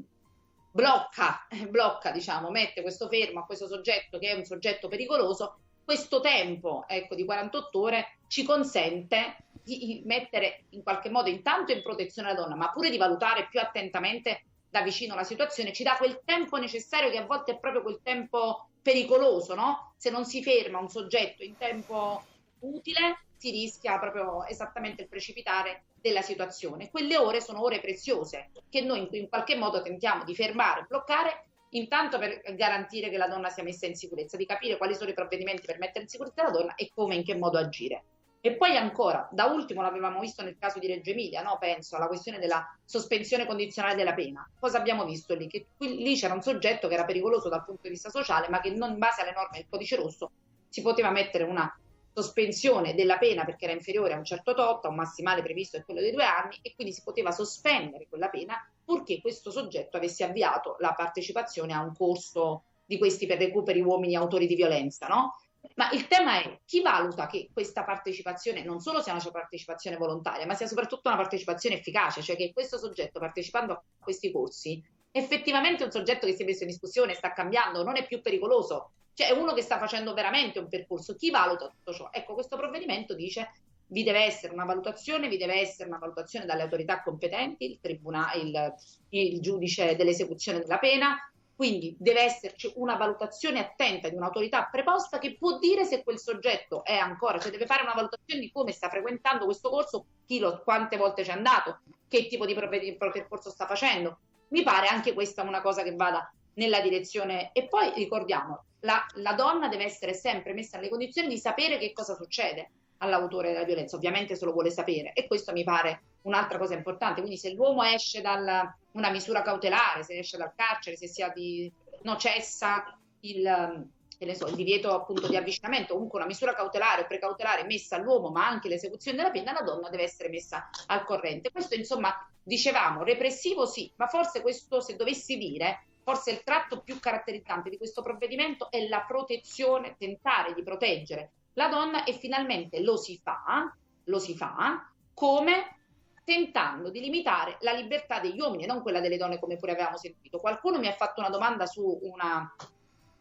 blocca, 0.78 1.48
blocca, 1.70 2.12
diciamo, 2.12 2.52
mette 2.52 2.84
questo 2.84 3.08
fermo 3.08 3.40
a 3.40 3.46
questo 3.46 3.68
soggetto 3.68 4.20
che 4.20 4.30
è 4.30 4.34
un 4.34 4.46
soggetto 4.46 4.88
pericoloso, 4.88 5.58
questo 5.84 6.20
tempo 6.20 6.86
ecco, 6.88 7.16
di 7.16 7.26
48 7.26 7.80
ore 7.80 8.18
ci 8.28 8.44
consente 8.44 9.38
di 9.64 10.04
mettere 10.06 10.66
in 10.72 10.84
qualche 10.84 11.10
modo 11.10 11.30
intanto 11.30 11.72
in 11.72 11.82
protezione 11.82 12.30
la 12.30 12.36
donna, 12.36 12.56
ma 12.56 12.72
pure 12.72 12.92
di 12.92 12.98
valutare 12.98 13.48
più 13.50 13.60
attentamente 13.60 14.44
da 14.70 14.82
vicino 14.82 15.16
la 15.16 15.24
situazione, 15.24 15.74
ci 15.74 15.82
dà 15.82 15.96
quel 15.98 16.22
tempo 16.24 16.58
necessario 16.58 17.10
che 17.10 17.18
a 17.18 17.26
volte 17.26 17.54
è 17.54 17.60
proprio 17.60 17.82
quel 17.82 18.02
tempo 18.04 18.68
pericoloso, 18.82 19.56
no? 19.56 19.94
Se 19.98 20.12
non 20.12 20.26
si 20.26 20.44
ferma 20.44 20.78
un 20.78 20.90
soggetto 20.90 21.44
in 21.44 21.58
tempo 21.58 22.24
utile, 22.62 23.26
si 23.38 23.52
rischia 23.52 24.00
proprio 24.00 24.46
esattamente 24.46 25.04
il 25.04 25.08
precipitare 25.08 25.84
della 26.02 26.22
situazione. 26.22 26.90
Quelle 26.90 27.18
ore 27.18 27.42
sono 27.42 27.62
ore 27.62 27.80
preziose 27.80 28.50
che 28.70 28.82
noi 28.82 29.08
in 29.12 29.30
qualche 29.30 29.56
modo 29.56 29.82
tentiamo 29.82 30.24
di 30.24 30.36
fermare, 30.36 30.86
bloccare, 30.88 31.46
intanto 31.72 32.18
per 32.18 32.42
garantire 32.56 33.10
che 33.10 33.18
la 33.18 33.28
donna 33.28 33.50
sia 33.50 33.64
messa 33.64 33.86
in 33.86 33.96
sicurezza, 33.96 34.38
di 34.38 34.46
capire 34.46 34.78
quali 34.78 34.96
sono 34.96 35.10
i 35.10 35.14
provvedimenti 35.14 35.66
per 35.66 35.80
mettere 35.80 36.04
in 36.04 36.10
sicurezza 36.10 36.44
la 36.44 36.52
donna 36.52 36.76
e 36.76 36.92
come 36.94 37.16
in 37.16 37.24
che 37.24 37.36
modo 37.36 37.58
agire. 37.58 38.04
E 38.40 38.56
poi 38.56 38.78
ancora, 38.78 39.28
da 39.32 39.46
ultimo 39.46 39.82
l'avevamo 39.82 40.20
visto 40.20 40.44
nel 40.44 40.58
caso 40.58 40.80
di 40.80 40.88
Reggio 40.88 41.10
Emilia, 41.10 41.42
no? 41.42 41.58
penso 41.60 41.96
alla 41.96 42.08
questione 42.08 42.40
della 42.40 42.66
sospensione 42.86 43.46
condizionale 43.46 43.96
della 43.96 44.14
pena. 44.14 44.48
Cosa 44.58 44.78
abbiamo 44.78 45.06
visto 45.06 45.34
lì? 45.34 45.48
Che 45.48 45.66
qui, 45.76 45.98
lì 45.98 46.16
c'era 46.16 46.34
un 46.34 46.42
soggetto 46.42 46.88
che 46.88 46.94
era 46.94 47.04
pericoloso 47.04 47.50
dal 47.50 47.66
punto 47.66 47.82
di 47.84 47.90
vista 47.90 48.10
sociale, 48.10 48.48
ma 48.48 48.62
che 48.62 48.70
non 48.70 48.92
in 48.92 49.00
base 49.00 49.22
alle 49.22 49.34
norme 49.34 49.58
del 49.58 49.68
codice 49.70 49.96
rosso 49.96 50.32
si 50.70 50.82
poteva 50.82 51.10
mettere 51.10 51.44
una 51.44 51.78
sospensione 52.18 52.96
della 52.96 53.20
pena 53.20 53.46
perché 53.46 53.66
era 53.66 53.74
inferiore 53.74 54.14
a 54.14 54.18
un 54.18 54.24
certo 54.24 54.56
tot, 54.56 54.84
a 54.86 54.90
un 54.90 54.96
massimale 54.96 55.44
previsto 55.44 55.78
è 55.78 55.84
quello 55.84 56.00
dei 56.00 56.12
due 56.12 56.24
anni, 56.24 56.58
e 56.64 56.74
quindi 56.74 56.92
si 56.92 57.04
poteva 57.04 57.32
sospendere 57.32 58.08
quella 58.10 58.30
pena 58.30 58.56
purché 58.84 59.22
questo 59.22 59.52
soggetto 59.52 59.98
avesse 59.98 60.24
avviato 60.24 60.78
la 60.80 60.94
partecipazione 60.94 61.74
a 61.74 61.82
un 61.82 61.94
corso 61.96 62.64
di 62.86 62.98
questi 62.98 63.28
per 63.28 63.38
recuperi 63.38 63.82
uomini 63.82 64.16
autori 64.16 64.48
di 64.48 64.56
violenza, 64.56 65.06
no? 65.08 65.40
Ma 65.76 65.92
il 65.92 66.08
tema 66.08 66.42
è 66.42 66.60
chi 66.66 66.82
valuta 66.82 67.28
che 67.28 67.50
questa 67.54 67.84
partecipazione 67.84 68.64
non 68.64 68.80
solo 68.80 69.02
sia 69.02 69.14
una 69.14 69.22
partecipazione 69.32 69.98
volontaria, 69.98 70.46
ma 70.48 70.56
sia 70.56 70.66
soprattutto 70.66 71.10
una 71.10 71.18
partecipazione 71.18 71.76
efficace, 71.76 72.24
cioè 72.24 72.36
che 72.36 72.52
questo 72.52 72.80
soggetto 72.80 73.20
partecipando 73.20 73.74
a 73.74 73.84
questi 74.00 74.32
corsi 74.32 74.82
effettivamente 75.12 75.84
è 75.84 75.86
un 75.86 75.92
soggetto 75.92 76.26
che 76.26 76.34
si 76.34 76.42
è 76.42 76.46
messo 76.46 76.64
in 76.64 76.70
discussione, 76.70 77.14
sta 77.14 77.34
cambiando, 77.34 77.84
non 77.84 77.98
è 77.98 78.08
più 78.08 78.22
pericoloso, 78.22 78.92
cioè 79.18 79.30
è 79.30 79.32
uno 79.32 79.54
che 79.54 79.64
sta 79.64 79.80
facendo 79.80 80.14
veramente 80.14 80.60
un 80.60 80.70
percorso. 80.70 81.16
Chi 81.16 81.32
valuta 81.32 81.68
tutto 81.68 81.92
ciò? 81.92 82.10
Ecco, 82.12 82.36
questo 82.36 82.56
provvedimento 82.56 83.16
dice 83.16 83.52
vi 83.88 84.04
deve 84.04 84.20
essere 84.26 84.54
una 84.54 84.66
valutazione, 84.66 85.28
vi 85.28 85.38
deve 85.38 85.60
essere 85.60 85.90
una 85.90 85.98
valutazione 85.98 86.46
dalle 86.46 86.62
autorità 86.62 87.02
competenti, 87.02 87.66
il 87.66 87.80
tribunale, 87.82 88.42
il, 88.42 88.76
il 89.10 89.42
giudice 89.42 89.96
dell'esecuzione 89.96 90.60
della 90.60 90.78
pena, 90.78 91.18
Quindi 91.58 91.96
deve 91.98 92.22
esserci 92.22 92.72
una 92.76 92.98
valutazione 92.98 93.58
attenta 93.58 94.10
di 94.10 94.16
un'autorità 94.16 94.70
preposta 94.72 95.18
che 95.18 95.38
può 95.38 95.58
dire 95.58 95.86
se 95.86 96.04
quel 96.04 96.20
soggetto 96.20 96.84
è 96.84 96.96
ancora, 96.96 97.40
cioè 97.40 97.50
deve 97.50 97.66
fare 97.66 97.82
una 97.82 97.96
valutazione 97.96 98.40
di 98.40 98.52
come 98.52 98.72
sta 98.72 98.90
frequentando 98.90 99.46
questo 99.46 99.72
corso, 99.72 100.06
chi 100.28 100.38
lo, 100.38 100.62
quante 100.64 100.98
volte 100.98 101.24
c'è 101.24 101.32
andato, 101.32 101.80
che 102.08 102.28
tipo 102.28 102.46
di 102.46 102.54
percorso 102.54 103.50
sta 103.50 103.66
facendo. 103.66 104.20
Mi 104.50 104.62
pare 104.62 104.86
anche 104.86 105.14
questa 105.14 105.42
una 105.42 105.62
cosa 105.62 105.82
che 105.82 105.96
vada 105.96 106.32
nella 106.54 106.80
direzione. 106.80 107.50
E 107.54 107.68
poi 107.68 107.92
ricordiamo, 107.96 108.66
la, 108.88 109.06
la 109.16 109.34
donna 109.34 109.68
deve 109.68 109.84
essere 109.84 110.14
sempre 110.14 110.54
messa 110.54 110.78
nelle 110.78 110.90
condizioni 110.90 111.28
di 111.28 111.38
sapere 111.38 111.78
che 111.78 111.92
cosa 111.92 112.16
succede 112.16 112.72
all'autore 113.00 113.52
della 113.52 113.66
violenza, 113.66 113.98
ovviamente 113.98 114.36
se 114.36 114.46
lo 114.46 114.54
vuole 114.54 114.72
sapere. 114.72 115.12
E 115.14 115.28
questo 115.28 115.52
mi 115.52 115.66
pare 115.66 116.04
un'altra 116.22 116.58
cosa 116.58 116.74
importante, 116.74 117.20
quindi 117.20 117.38
se 117.38 117.52
l'uomo 117.52 117.84
esce 117.84 118.22
da 118.22 118.74
una 118.94 119.10
misura 119.10 119.42
cautelare, 119.42 120.04
se 120.04 120.18
esce 120.18 120.38
dal 120.38 120.54
carcere, 120.56 120.96
se 120.96 121.08
sia 121.08 121.30
di, 121.30 121.72
no, 122.04 122.16
cessa 122.16 122.98
il, 123.22 123.86
so, 124.34 124.48
il 124.48 124.56
divieto 124.56 124.94
appunto 124.94 125.28
di 125.28 125.36
avvicinamento, 125.36 125.94
comunque 125.94 126.20
una 126.20 126.28
misura 126.28 126.56
cautelare 126.56 127.02
o 127.02 127.08
precautelare 127.08 127.66
messa 127.66 127.98
all'uomo 127.98 128.30
ma 128.30 128.48
anche 128.48 128.70
l'esecuzione 128.70 129.18
della 129.18 129.32
pena, 129.32 129.52
la 129.52 129.62
donna 129.62 129.90
deve 129.90 130.04
essere 130.04 130.30
messa 130.30 130.70
al 130.88 131.04
corrente. 131.04 131.52
Questo 131.52 131.76
insomma 131.76 132.16
dicevamo 132.42 133.04
repressivo 133.04 133.66
sì, 133.66 133.92
ma 133.98 134.08
forse 134.08 134.42
questo 134.42 134.80
se 134.80 134.96
dovessi 134.96 135.38
dire 135.38 135.84
forse 136.08 136.32
il 136.32 136.42
tratto 136.42 136.80
più 136.80 137.02
caratterizzante 137.02 137.70
di 137.70 137.76
questo 137.76 138.02
provvedimento 138.02 138.72
è 138.72 138.88
la 138.88 139.04
protezione, 139.06 139.98
tentare 139.98 140.54
di 140.54 140.64
proteggere 140.64 141.32
la 141.56 141.68
donna 141.68 142.06
e 142.06 142.14
finalmente 142.14 142.80
lo 142.80 142.96
si 142.96 143.20
fa, 143.22 143.76
lo 144.06 144.18
si 144.18 144.34
fa 144.34 144.90
come 145.14 145.80
tentando 146.24 146.92
di 146.92 147.02
limitare 147.02 147.58
la 147.60 147.74
libertà 147.74 148.22
degli 148.22 148.40
uomini 148.40 148.64
e 148.64 148.68
non 148.68 148.82
quella 148.84 149.02
delle 149.02 149.18
donne 149.18 149.38
come 149.38 149.58
pure 149.58 149.74
avevamo 149.74 149.98
sentito. 149.98 150.40
Qualcuno 150.40 150.80
mi 150.80 150.88
ha 150.88 150.94
fatto 150.94 151.20
una 151.20 151.30
domanda 151.30 151.66
su 151.66 152.00
una, 152.04 152.56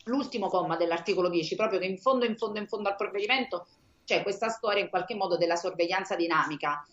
l'ultimo 0.04 0.46
comma 0.46 0.76
dell'articolo 0.76 1.28
10, 1.28 1.56
proprio 1.56 1.80
che 1.80 1.86
in 1.86 1.98
fondo, 1.98 2.24
in 2.24 2.36
fondo, 2.36 2.60
in 2.60 2.68
fondo 2.68 2.88
al 2.88 2.94
provvedimento 2.94 3.66
c'è 4.04 4.22
questa 4.22 4.48
storia 4.48 4.84
in 4.84 4.90
qualche 4.90 5.16
modo 5.16 5.36
della 5.36 5.56
sorveglianza 5.56 6.14
dinamica. 6.14 6.86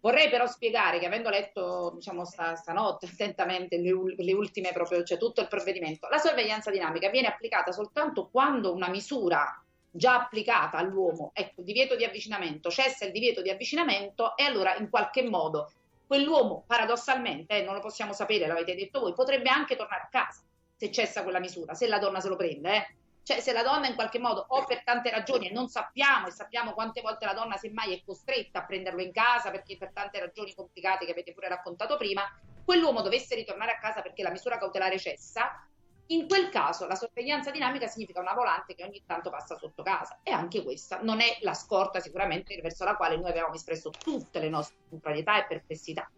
Vorrei 0.00 0.30
però 0.30 0.46
spiegare 0.46 0.98
che 0.98 1.06
avendo 1.06 1.28
letto 1.28 1.92
diciamo, 1.94 2.24
sta, 2.24 2.54
stanotte 2.54 3.06
attentamente 3.06 3.76
le, 3.76 3.92
le, 4.16 4.32
ultime 4.32 4.72
proprio, 4.72 5.02
cioè 5.02 5.18
tutto 5.18 5.42
il 5.42 5.48
provvedimento, 5.48 6.08
la 6.08 6.16
sorveglianza 6.16 6.70
dinamica 6.70 7.10
viene 7.10 7.28
applicata 7.28 7.70
soltanto 7.70 8.28
quando 8.30 8.72
una 8.72 8.88
misura 8.88 9.62
già 9.90 10.14
applicata 10.14 10.78
all'uomo, 10.78 11.32
ecco, 11.34 11.60
divieto 11.62 11.96
di 11.96 12.04
avvicinamento, 12.04 12.70
cessa 12.70 13.04
il 13.04 13.12
divieto 13.12 13.42
di 13.42 13.50
avvicinamento 13.50 14.36
e 14.36 14.44
allora 14.44 14.74
in 14.76 14.88
qualche 14.88 15.22
modo 15.22 15.70
quell'uomo 16.06 16.64
paradossalmente, 16.66 17.58
eh, 17.58 17.62
non 17.62 17.74
lo 17.74 17.80
possiamo 17.80 18.14
sapere, 18.14 18.46
l'avete 18.46 18.74
detto 18.74 19.00
voi, 19.00 19.12
potrebbe 19.12 19.50
anche 19.50 19.76
tornare 19.76 20.04
a 20.04 20.08
casa 20.10 20.42
se 20.76 20.90
cessa 20.90 21.22
quella 21.22 21.40
misura, 21.40 21.74
se 21.74 21.86
la 21.86 21.98
donna 21.98 22.20
se 22.20 22.28
lo 22.28 22.36
prende, 22.36 22.74
eh. 22.74 22.94
Cioè, 23.30 23.38
se 23.38 23.52
la 23.52 23.62
donna 23.62 23.86
in 23.86 23.94
qualche 23.94 24.18
modo, 24.18 24.44
o 24.48 24.64
per 24.64 24.82
tante 24.82 25.08
ragioni, 25.08 25.48
e 25.48 25.52
non 25.52 25.68
sappiamo, 25.68 26.26
e 26.26 26.32
sappiamo 26.32 26.72
quante 26.72 27.00
volte 27.00 27.26
la 27.26 27.32
donna 27.32 27.56
semmai 27.56 27.94
è 27.94 28.02
costretta 28.04 28.58
a 28.58 28.64
prenderlo 28.64 29.00
in 29.00 29.12
casa, 29.12 29.52
perché 29.52 29.76
per 29.76 29.92
tante 29.92 30.18
ragioni 30.18 30.52
complicate 30.52 31.04
che 31.04 31.12
avete 31.12 31.32
pure 31.32 31.46
raccontato 31.46 31.96
prima, 31.96 32.24
quell'uomo 32.64 33.02
dovesse 33.02 33.36
ritornare 33.36 33.70
a 33.70 33.78
casa 33.78 34.02
perché 34.02 34.24
la 34.24 34.32
misura 34.32 34.58
cautelare 34.58 34.98
cessa, 34.98 35.64
in 36.06 36.26
quel 36.26 36.48
caso 36.48 36.88
la 36.88 36.96
sorveglianza 36.96 37.52
dinamica 37.52 37.86
significa 37.86 38.18
una 38.18 38.34
volante 38.34 38.74
che 38.74 38.82
ogni 38.82 39.00
tanto 39.06 39.30
passa 39.30 39.56
sotto 39.56 39.84
casa 39.84 40.18
e 40.24 40.32
anche 40.32 40.64
questa 40.64 40.98
non 41.00 41.20
è 41.20 41.38
la 41.42 41.54
scorta 41.54 42.00
sicuramente 42.00 42.60
verso 42.60 42.82
la 42.82 42.96
quale 42.96 43.16
noi 43.16 43.30
avevamo 43.30 43.54
espresso 43.54 43.90
tutte 43.90 44.40
le 44.40 44.48
nostre 44.48 44.74
contrarietà 44.88 45.38
e 45.38 45.46
perplessità. 45.46 46.10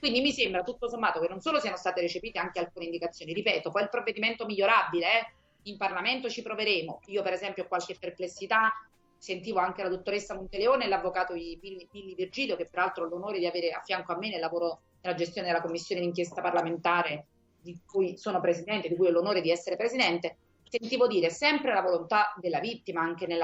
Quindi 0.00 0.20
mi 0.20 0.32
sembra 0.32 0.64
tutto 0.64 0.88
sommato 0.88 1.20
che 1.20 1.28
non 1.28 1.40
solo 1.40 1.60
siano 1.60 1.76
state 1.76 2.00
recepite 2.00 2.40
anche 2.40 2.58
alcune 2.58 2.86
indicazioni, 2.86 3.32
ripeto, 3.32 3.70
poi 3.70 3.82
il 3.82 3.88
provvedimento 3.88 4.46
migliorabile, 4.46 5.06
eh? 5.06 5.34
In 5.66 5.76
Parlamento 5.76 6.28
ci 6.28 6.42
proveremo. 6.42 7.00
Io 7.06 7.22
per 7.22 7.32
esempio 7.32 7.64
ho 7.64 7.68
qualche 7.68 7.96
perplessità, 7.98 8.72
sentivo 9.18 9.58
anche 9.58 9.82
la 9.82 9.88
dottoressa 9.88 10.34
Monteleone 10.34 10.84
e 10.84 10.88
l'avvocato 10.88 11.34
Billy, 11.34 12.14
Virgilio, 12.14 12.56
che 12.56 12.66
peraltro 12.66 13.04
ho 13.04 13.08
l'onore 13.08 13.38
di 13.38 13.46
avere 13.46 13.70
a 13.70 13.80
fianco 13.80 14.12
a 14.12 14.18
me 14.18 14.30
nel 14.30 14.40
lavoro 14.40 14.80
nella 15.02 15.16
gestione 15.16 15.46
della 15.46 15.62
commissione 15.62 16.00
d'inchiesta 16.00 16.40
parlamentare 16.40 17.26
di 17.60 17.80
cui 17.86 18.16
sono 18.16 18.40
presidente, 18.40 18.88
di 18.88 18.96
cui 18.96 19.08
ho 19.08 19.10
l'onore 19.10 19.40
di 19.40 19.50
essere 19.50 19.76
presidente, 19.76 20.36
sentivo 20.68 21.06
dire 21.06 21.30
sempre 21.30 21.72
la 21.72 21.80
volontà 21.80 22.34
della 22.36 22.60
vittima 22.60 23.00
anche 23.00 23.26
nel, 23.26 23.40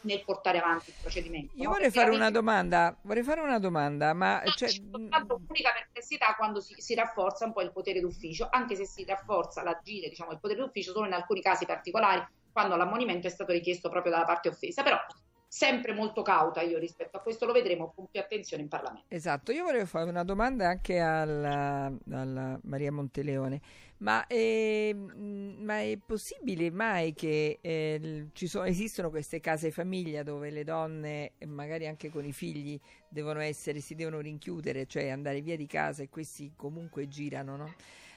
nel 0.00 0.24
portare 0.24 0.58
avanti 0.58 0.90
il 0.90 0.96
procedimento. 1.00 1.52
Io 1.56 1.64
no? 1.64 1.70
vorrei 1.70 1.90
fare 1.90 2.10
una 2.10 2.30
domanda, 2.30 2.96
vorrei 3.02 3.22
fare 3.22 3.40
una 3.40 3.58
domanda, 3.58 4.12
ma 4.12 4.42
no, 4.42 4.50
cioè... 4.52 4.68
soltanto 4.68 5.40
l'unica 5.46 5.72
perplessità 5.72 6.34
quando 6.36 6.60
si, 6.60 6.74
si, 6.78 6.94
rafforza 6.94 7.44
un 7.44 7.52
po' 7.52 7.62
il 7.62 7.72
potere 7.72 8.00
d'ufficio, 8.00 8.48
anche 8.50 8.76
se 8.76 8.86
si 8.86 9.04
rafforza 9.04 9.62
l'agire, 9.62 10.08
diciamo, 10.08 10.32
il 10.32 10.40
potere 10.40 10.60
d'ufficio 10.60 10.92
solo 10.92 11.06
in 11.06 11.12
alcuni 11.12 11.40
casi 11.40 11.66
particolari, 11.66 12.24
quando 12.52 12.76
l'ammonimento 12.76 13.26
è 13.26 13.30
stato 13.30 13.52
richiesto 13.52 13.88
proprio 13.88 14.12
dalla 14.12 14.24
parte 14.24 14.48
offesa. 14.48 14.82
Però 14.82 14.98
sempre 15.54 15.92
molto 15.92 16.22
cauta 16.22 16.62
io 16.62 16.80
rispetto 16.80 17.16
a 17.16 17.20
questo, 17.20 17.46
lo 17.46 17.52
vedremo 17.52 17.92
con 17.94 18.08
più 18.10 18.18
attenzione 18.18 18.64
in 18.64 18.68
Parlamento. 18.68 19.06
Esatto, 19.14 19.52
io 19.52 19.62
volevo 19.62 19.86
fare 19.86 20.10
una 20.10 20.24
domanda 20.24 20.66
anche 20.66 20.98
alla, 20.98 21.92
alla 22.10 22.58
Maria 22.64 22.90
Monteleone, 22.90 23.60
ma, 23.98 24.26
eh, 24.26 24.94
ma, 24.94 25.80
è 25.80 25.98
possibile 26.04 26.70
mai 26.70 27.14
che 27.14 27.58
eh, 27.60 28.26
sono, 28.32 28.64
esistono 28.64 29.10
queste 29.10 29.40
case 29.40 29.70
famiglia 29.70 30.22
dove 30.22 30.50
le 30.50 30.64
donne, 30.64 31.32
magari 31.46 31.86
anche 31.86 32.10
con 32.10 32.24
i 32.24 32.32
figli, 32.32 32.78
devono 33.08 33.40
essere, 33.40 33.80
si 33.80 33.94
devono 33.94 34.20
rinchiudere, 34.20 34.86
cioè 34.86 35.08
andare 35.08 35.40
via 35.40 35.56
di 35.56 35.66
casa 35.66 36.02
e 36.02 36.08
questi 36.08 36.52
comunque 36.56 37.08
girano, 37.08 37.56
no? 37.56 37.74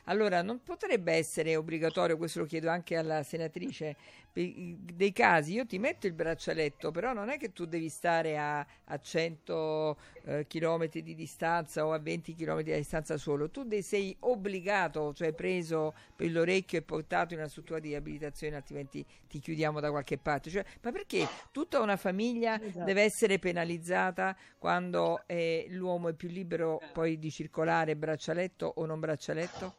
Allora, 0.10 0.42
non 0.42 0.62
potrebbe 0.64 1.14
essere 1.14 1.56
obbligatorio, 1.56 2.18
questo 2.18 2.40
lo 2.40 2.46
chiedo 2.46 2.70
anche 2.70 2.96
alla 2.96 3.24
senatrice, 3.24 3.96
dei 4.32 5.12
casi 5.14 5.54
io 5.54 5.66
ti 5.66 5.80
metto 5.80 6.06
il 6.08 6.14
braccialetto, 6.14 6.92
però 6.92 7.12
non 7.12 7.30
è 7.30 7.38
che 7.38 7.52
tu 7.54 7.66
devi 7.66 7.90
stare 7.90 8.38
a, 8.38 8.60
a 8.60 9.00
100 9.00 9.98
eh, 10.24 10.48
km 10.48 10.90
di 10.90 11.16
distanza 11.16 11.86
o 11.86 11.92
a 11.92 11.98
20 11.98 12.36
km 12.36 12.62
di 12.62 12.74
distanza 12.74 13.18
solo, 13.18 13.50
tu 13.50 13.64
de- 13.64 13.82
sei 13.82 14.16
obbligato, 14.20 15.14
cioè 15.14 15.34
preso 15.34 15.94
per 16.16 16.32
l'orecchio 16.32 16.78
e 16.78 16.82
portato 16.84 17.34
in 17.34 17.40
una 17.40 17.50
struttura 17.50 17.80
di 17.80 17.90
riabilitazione, 17.90 18.56
altrimenti 18.56 19.04
ti 19.28 19.40
chiudiamo 19.40 19.80
da 19.80 19.90
qualche 19.90 20.18
parte. 20.18 20.50
Cioè, 20.50 20.64
ma 20.82 20.92
perché 20.92 21.28
tutta 21.52 21.82
una 21.82 21.98
famiglia 21.98 22.62
esatto. 22.62 22.86
deve 22.86 23.02
essere 23.02 23.40
penalizzata 23.40 24.38
quando 24.58 25.24
eh, 25.26 25.66
l'uomo 25.70 26.10
è 26.10 26.14
più 26.14 26.30
libero 26.30 26.80
poi 26.94 27.18
di 27.18 27.32
circolare 27.32 27.96
braccialetto 27.96 28.72
o 28.76 28.86
non 28.86 29.00
braccialetto? 29.00 29.76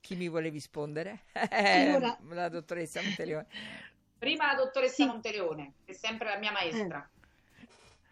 Chi 0.00 0.14
mi 0.14 0.28
vuole 0.28 0.48
rispondere? 0.50 1.24
Allora... 1.50 2.16
la 2.30 2.48
dottoressa 2.48 3.02
Monteleone. 3.02 3.46
Prima 4.18 4.46
la 4.46 4.54
dottoressa 4.54 4.94
sì. 4.94 5.06
Monteleone, 5.06 5.74
che 5.84 5.92
è 5.92 5.94
sempre 5.94 6.28
la 6.28 6.38
mia 6.38 6.52
maestra. 6.52 7.10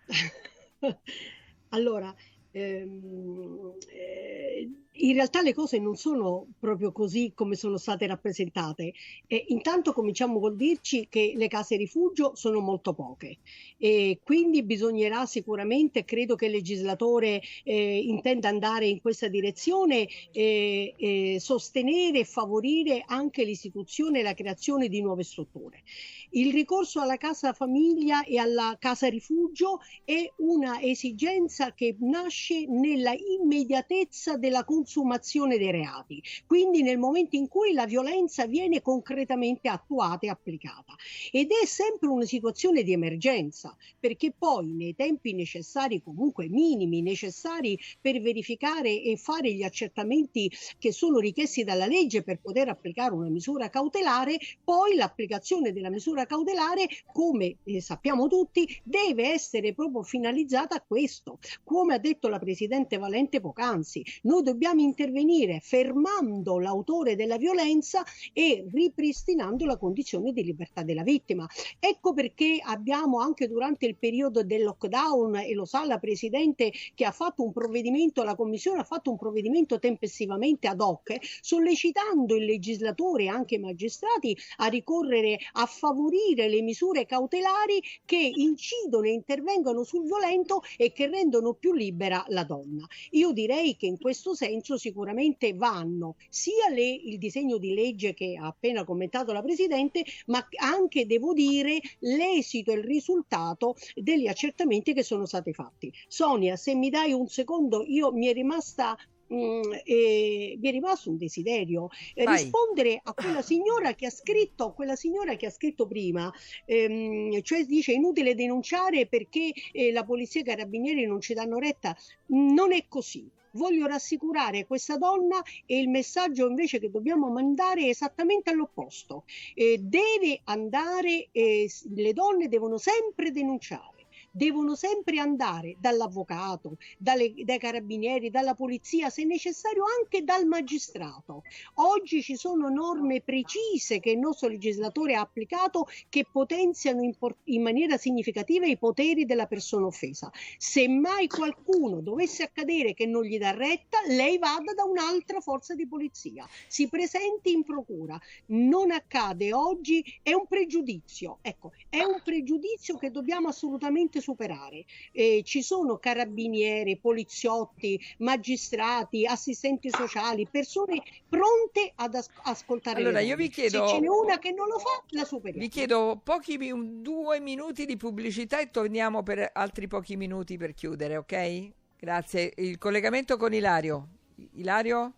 Eh. 0.07 0.99
allora, 1.71 2.15
ehm, 2.51 3.77
eh, 3.89 4.84
in 4.97 5.15
realtà 5.15 5.43
le 5.43 5.55
cose 5.55 5.79
non 5.79 5.97
sono 5.97 6.47
proprio 6.59 6.93
così 6.93 7.33
come 7.35 7.57
sono 7.57 7.77
state 7.79 8.07
rappresentate. 8.07 8.93
E 9.27 9.47
intanto 9.49 9.93
cominciamo 9.93 10.39
col 10.39 10.57
dirci 10.57 11.07
che 11.09 11.33
le 11.37 11.49
case 11.49 11.77
rifugio 11.77 12.35
sono 12.37 12.61
molto 12.61 12.93
poche 12.95 13.39
e 13.79 14.21
quindi 14.23 14.63
bisognerà 14.63 15.27
sicuramente, 15.27 16.05
credo 16.05 16.37
che 16.37 16.47
il 16.47 16.53
legislatore 16.53 17.41
eh, 17.65 17.99
intenda 17.99 18.49
andare 18.49 18.87
in 18.87 19.01
questa 19.01 19.29
direzione, 19.29 20.07
eh, 20.33 20.95
eh, 20.97 21.37
sostenere 21.41 22.21
e 22.21 22.25
favorire 22.25 23.03
anche 23.07 23.45
l'istituzione 23.45 24.21
e 24.21 24.23
la 24.23 24.35
creazione 24.35 24.89
di 24.89 25.01
nuove 25.01 25.25
strutture. 25.25 25.83
Il 26.31 26.53
ricorso 26.53 27.01
alla 27.01 27.17
casa 27.17 27.53
famiglia 27.53 28.25
e 28.25 28.39
alla 28.39 28.77
casa 28.79 29.09
rifugio 29.09 29.81
è 30.05 30.31
una 30.39 30.81
esigenza 30.81 31.73
che 31.75 31.97
nasce 32.01 32.67
nella 32.67 33.15
immediatezza 33.15 34.37
della 34.37 34.65
consumazione 34.85 35.57
dei 35.57 35.71
reati, 35.71 36.23
quindi 36.47 36.83
nel 36.83 36.99
momento 36.99 37.37
in 37.37 37.49
cui 37.49 37.73
la 37.73 37.87
violenza 37.87 38.47
viene 38.47 38.83
concretamente 38.83 39.69
attuata 39.69 40.26
e 40.26 40.29
applicata. 40.29 40.95
Ed 41.33 41.50
è 41.50 41.64
sempre 41.64 42.09
una 42.09 42.26
situazione 42.26 42.83
di 42.83 42.93
emergenza, 42.93 43.75
perché 43.99 44.35
poi 44.37 44.75
nei 44.75 44.95
tempi 44.95 45.33
necessari, 45.33 46.03
comunque 46.03 46.49
minimi, 46.49 47.00
necessari 47.00 47.79
per 47.99 48.21
verificare 48.21 49.03
e 49.03 49.17
fare 49.17 49.53
gli 49.55 49.62
accertamenti 49.62 50.53
che 50.79 50.93
sono 50.93 51.19
richiesti 51.19 51.64
dalla 51.64 51.87
legge 51.87 52.23
per 52.23 52.41
poter 52.41 52.69
applicare 52.69 53.14
una 53.14 53.31
misura 53.31 53.71
cautelare, 53.71 54.37
poi 54.62 54.97
l'applicazione 54.97 55.73
della 55.73 55.91
misura 55.91 56.26
cautelare, 56.26 56.87
come 57.11 57.57
eh, 57.64 57.81
sappiamo 57.81 58.26
tutti, 58.26 58.69
deve 58.85 59.33
essere 59.33 59.73
proprio 59.73 60.03
finalizzata 60.03 60.76
a 60.76 60.85
questo. 60.87 61.38
Come 61.64 61.95
ha 61.95 61.99
detto 61.99 62.29
la 62.29 62.38
Presidente 62.38 62.99
Valente 62.99 63.41
poc'anzi, 63.41 64.05
noi 64.23 64.43
dobbiamo 64.43 64.73
dobbiamo 64.75 64.83
intervenire 64.83 65.61
fermando 65.62 66.59
l'autore 66.59 67.14
della 67.14 67.37
violenza 67.37 68.02
e 68.33 68.66
ripristinando 68.71 69.64
la 69.64 69.76
condizione 69.76 70.33
di 70.33 70.43
libertà 70.43 70.83
della 70.83 71.02
vittima. 71.02 71.47
Ecco 71.78 72.12
perché 72.12 72.59
abbiamo 72.61 73.21
anche 73.21 73.47
durante 73.47 73.87
il 73.87 73.97
periodo 73.97 74.43
del 74.43 74.64
lockdown, 74.64 75.37
e 75.37 75.54
lo 75.54 75.64
sa 75.64 75.85
la 75.87 75.99
Presidente 75.99 76.73
che 76.95 77.04
ha 77.04 77.12
fatto 77.12 77.45
un 77.45 77.52
provvedimento, 77.52 78.25
la 78.25 78.35
Commissione 78.35 78.81
ha 78.81 78.85
fatto 78.85 79.11
un 79.11 79.16
provvedimento 79.16 79.78
tempestivamente 79.78 80.66
ad 80.66 80.81
hoc, 80.81 81.16
sollecitando 81.40 82.35
il 82.35 82.45
legislatore 82.45 83.25
e 83.25 83.28
anche 83.28 83.54
i 83.54 83.59
magistrati 83.59 84.37
a 84.57 84.66
ricorrere 84.66 85.38
a 85.52 85.66
favorire 85.66 86.49
le 86.49 86.62
misure 86.62 87.07
cautelari 87.07 87.81
che 88.04 88.31
incidono 88.35 89.07
e 89.07 89.12
intervengono 89.12 89.85
sul 89.85 90.04
violento 90.04 90.62
e 90.76 90.93
che 90.93 91.07
rendono 91.07 91.54
più 91.54 91.73
libera 91.73 92.25
la 92.28 92.45
donna. 92.45 92.85
Io 93.11 93.33
direi 93.33 93.76
che 93.76 93.87
in 93.87 93.99
questo 93.99 94.35
senso 94.35 94.63
sicuramente 94.64 95.52
vanno 95.54 96.16
sia 96.28 96.68
le, 96.71 96.88
il 96.88 97.18
disegno 97.18 97.59
di 97.59 97.75
legge 97.75 98.14
che 98.14 98.38
ha 98.40 98.47
appena 98.47 98.85
commentato 98.85 99.33
la 99.33 99.42
Presidente, 99.42 100.04
ma 100.26 100.47
anche 100.59 101.06
devo 101.06 101.33
dire 101.33 101.78
l'esito 102.00 102.73
e 102.73 102.76
il 102.76 102.85
risultato 102.85 103.76
degli 103.94 104.26
accertamenti 104.26 104.94
che 104.94 105.02
sono 105.02 105.26
stati 105.26 105.52
fatti. 105.52 105.92
Sonia, 106.09 106.56
se 106.56 106.75
mi 106.75 106.88
dai 106.90 107.12
un 107.12 107.28
secondo, 107.28 107.85
io 107.87 108.12
mi 108.12 108.26
è 108.26 108.33
rimasta 108.33 108.97
Mm, 109.33 109.62
e 109.85 110.56
mi 110.61 110.68
è 110.68 110.71
rimasto 110.71 111.11
un 111.11 111.16
desiderio. 111.16 111.88
Eh, 112.14 112.26
rispondere 112.26 113.00
a 113.02 113.14
quella 113.14 113.42
signora 113.42 113.94
che 113.94 114.06
ha 114.06 114.11
scritto 114.11 114.73
quella 114.73 114.97
signora 114.97 115.35
che 115.37 115.47
ha 115.47 115.50
scritto 115.50 115.87
prima 115.87 116.33
ehm, 116.66 117.40
cioè 117.42 117.64
dice 117.64 117.92
inutile 117.92 118.35
denunciare 118.35 119.06
perché 119.06 119.52
eh, 119.73 119.92
la 119.92 120.04
polizia 120.04 120.40
e 120.40 120.42
i 120.42 120.47
carabinieri 120.47 121.06
non 121.06 121.21
ci 121.21 121.35
danno 121.35 121.59
retta. 121.59 121.97
Non 122.26 122.73
è 122.73 122.85
così 122.88 123.28
voglio 123.55 123.87
rassicurare 123.87 124.67
questa 124.67 124.97
donna 124.97 125.43
e 125.67 125.79
il 125.79 125.89
messaggio 125.89 126.47
invece 126.47 126.79
che 126.79 126.91
dobbiamo 126.91 127.31
mandare 127.31 127.83
è 127.83 127.89
esattamente 127.89 128.51
all'opposto. 128.51 129.25
Eh, 129.55 129.79
deve 129.81 130.41
andare, 130.45 131.29
eh, 131.33 131.71
le 131.95 132.13
donne 132.13 132.49
devono 132.49 132.79
sempre 132.79 133.31
denunciare 133.31 133.94
devono 134.35 134.75
sempre 134.75 135.21
andare 135.21 135.76
dall'avvocato, 135.79 136.76
dalle, 136.99 137.33
dai 137.45 137.59
carabinieri, 137.59 138.31
dalla 138.31 138.55
polizia, 138.55 139.09
se 139.09 139.25
necessario 139.25 139.85
anche 140.00 140.25
dal 140.25 140.45
magistrato. 140.45 141.45
Oggi 141.75 142.21
ci 142.21 142.35
sono 142.35 142.69
norme 142.69 143.21
precise 143.21 144.00
che 144.00 144.11
il 144.11 144.19
nostro 144.19 144.49
legislatore 144.49 145.14
ha 145.14 145.21
applicato 145.21 145.87
che 146.09 146.26
potenziano 146.31 147.03
in, 147.03 147.14
in 147.45 147.62
maniera 147.62 147.97
significativa 147.97 148.67
i 148.67 148.76
poteri 148.76 149.25
della 149.25 149.47
persona 149.47 149.87
offesa. 149.87 150.33
Se 150.59 150.88
mai 150.88 151.29
qualcuno 151.29 152.00
dovesse 152.00 152.43
accadere 152.43 152.93
che 152.93 153.07
non 153.07 153.23
gli 153.23 153.38
dà 153.38 153.53
retta, 153.53 153.99
lei 154.09 154.38
vada 154.38 154.73
da 154.75 154.83
un'altra 154.83 155.41
forza 155.41 155.76
di 155.76 155.87
polizia, 155.87 156.45
si 156.67 156.88
presenti 156.88 157.53
in 157.53 157.62
procura. 157.62 158.21
Non 158.47 158.91
accade 158.91 159.53
oggi, 159.53 160.05
è 160.23 160.33
un 160.33 160.47
pregiudizio, 160.49 161.38
ecco, 161.41 161.71
è 161.88 162.03
un 162.03 162.21
pregiudizio 162.25 162.97
che 162.97 163.12
dobbiamo 163.12 163.47
assolutamente 163.49 164.23
superare. 164.25 164.85
Eh, 165.12 165.43
ci 165.45 165.62
sono 165.62 165.99
carabinieri, 165.99 166.97
poliziotti, 166.97 168.00
magistrati, 168.19 169.26
assistenti 169.26 169.90
sociali, 169.90 170.49
persone 170.50 171.02
pronte 171.28 171.93
ad 171.95 172.14
as- 172.14 172.31
ascoltare. 172.45 173.00
Allora, 173.00 173.21
io 173.21 173.37
vi 173.37 173.49
chiedo. 173.49 173.87
Se 173.87 173.95
ce 173.95 174.00
n'è 174.00 174.09
una 174.09 174.38
che 174.38 174.52
non 174.52 174.66
lo 174.66 174.78
fa, 174.78 175.02
la 175.11 175.25
superiamo. 175.25 175.62
Vi 175.62 175.71
chiedo 175.71 176.21
pochi 176.23 176.59
due 177.02 177.40
minuti 177.40 177.85
di 177.85 177.97
pubblicità 177.97 178.61
e 178.61 178.71
torniamo 178.71 179.23
per 179.23 179.50
altri 179.52 179.87
pochi 179.87 180.16
minuti 180.16 180.57
per 180.57 180.73
chiudere, 180.75 181.19
ok? 181.19 181.71
Grazie. 181.99 182.52
Il 182.57 182.78
collegamento 182.78 183.37
con 183.37 183.52
Ilario. 183.52 184.09
Ilario? 184.54 185.12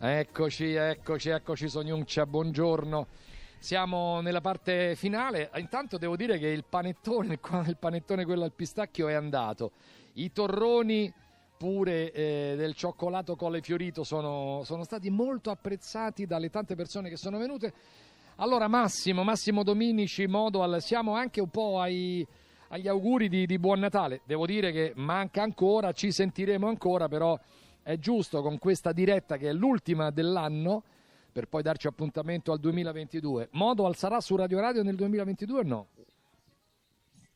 Eccoci, 0.00 0.74
eccoci, 0.74 1.28
eccoci, 1.30 1.68
Sognuncia, 1.68 2.24
buongiorno. 2.24 3.06
Siamo 3.60 4.20
nella 4.20 4.40
parte 4.40 4.94
finale. 4.94 5.50
Intanto 5.56 5.98
devo 5.98 6.14
dire 6.14 6.38
che 6.38 6.46
il 6.46 6.64
panettone, 6.64 7.40
il 7.66 7.76
panettone 7.76 8.24
quello 8.24 8.44
al 8.44 8.52
pistacchio 8.52 9.08
è 9.08 9.14
andato. 9.14 9.72
I 10.14 10.30
torroni 10.32 11.12
pure 11.56 12.12
eh, 12.12 12.54
del 12.56 12.74
cioccolato 12.74 13.34
colle 13.34 13.60
fiorito 13.60 14.04
sono, 14.04 14.62
sono, 14.64 14.84
stati 14.84 15.10
molto 15.10 15.50
apprezzati 15.50 16.24
dalle 16.24 16.50
tante 16.50 16.76
persone 16.76 17.08
che 17.08 17.16
sono 17.16 17.36
venute. 17.36 17.72
Allora 18.36 18.68
Massimo, 18.68 19.24
Massimo 19.24 19.64
Dominici, 19.64 20.28
Modoal, 20.28 20.80
siamo 20.80 21.14
anche 21.14 21.40
un 21.40 21.50
po' 21.50 21.80
ai, 21.80 22.24
agli 22.68 22.86
auguri 22.86 23.28
di, 23.28 23.44
di 23.44 23.58
buon 23.58 23.80
Natale. 23.80 24.20
Devo 24.24 24.46
dire 24.46 24.70
che 24.70 24.92
manca 24.94 25.42
ancora, 25.42 25.90
ci 25.90 26.12
sentiremo 26.12 26.68
ancora, 26.68 27.08
però 27.08 27.36
è 27.82 27.98
giusto 27.98 28.40
con 28.40 28.58
questa 28.58 28.92
diretta 28.92 29.36
che 29.36 29.48
è 29.48 29.52
l'ultima 29.52 30.10
dell'anno 30.10 30.84
per 31.38 31.46
poi 31.46 31.62
darci 31.62 31.86
appuntamento 31.86 32.50
al 32.50 32.58
2022. 32.58 33.50
Modo 33.52 33.92
sarà 33.92 34.20
su 34.20 34.34
Radio 34.34 34.58
Radio 34.58 34.82
nel 34.82 34.96
2022 34.96 35.60
o 35.60 35.62
no? 35.62 35.86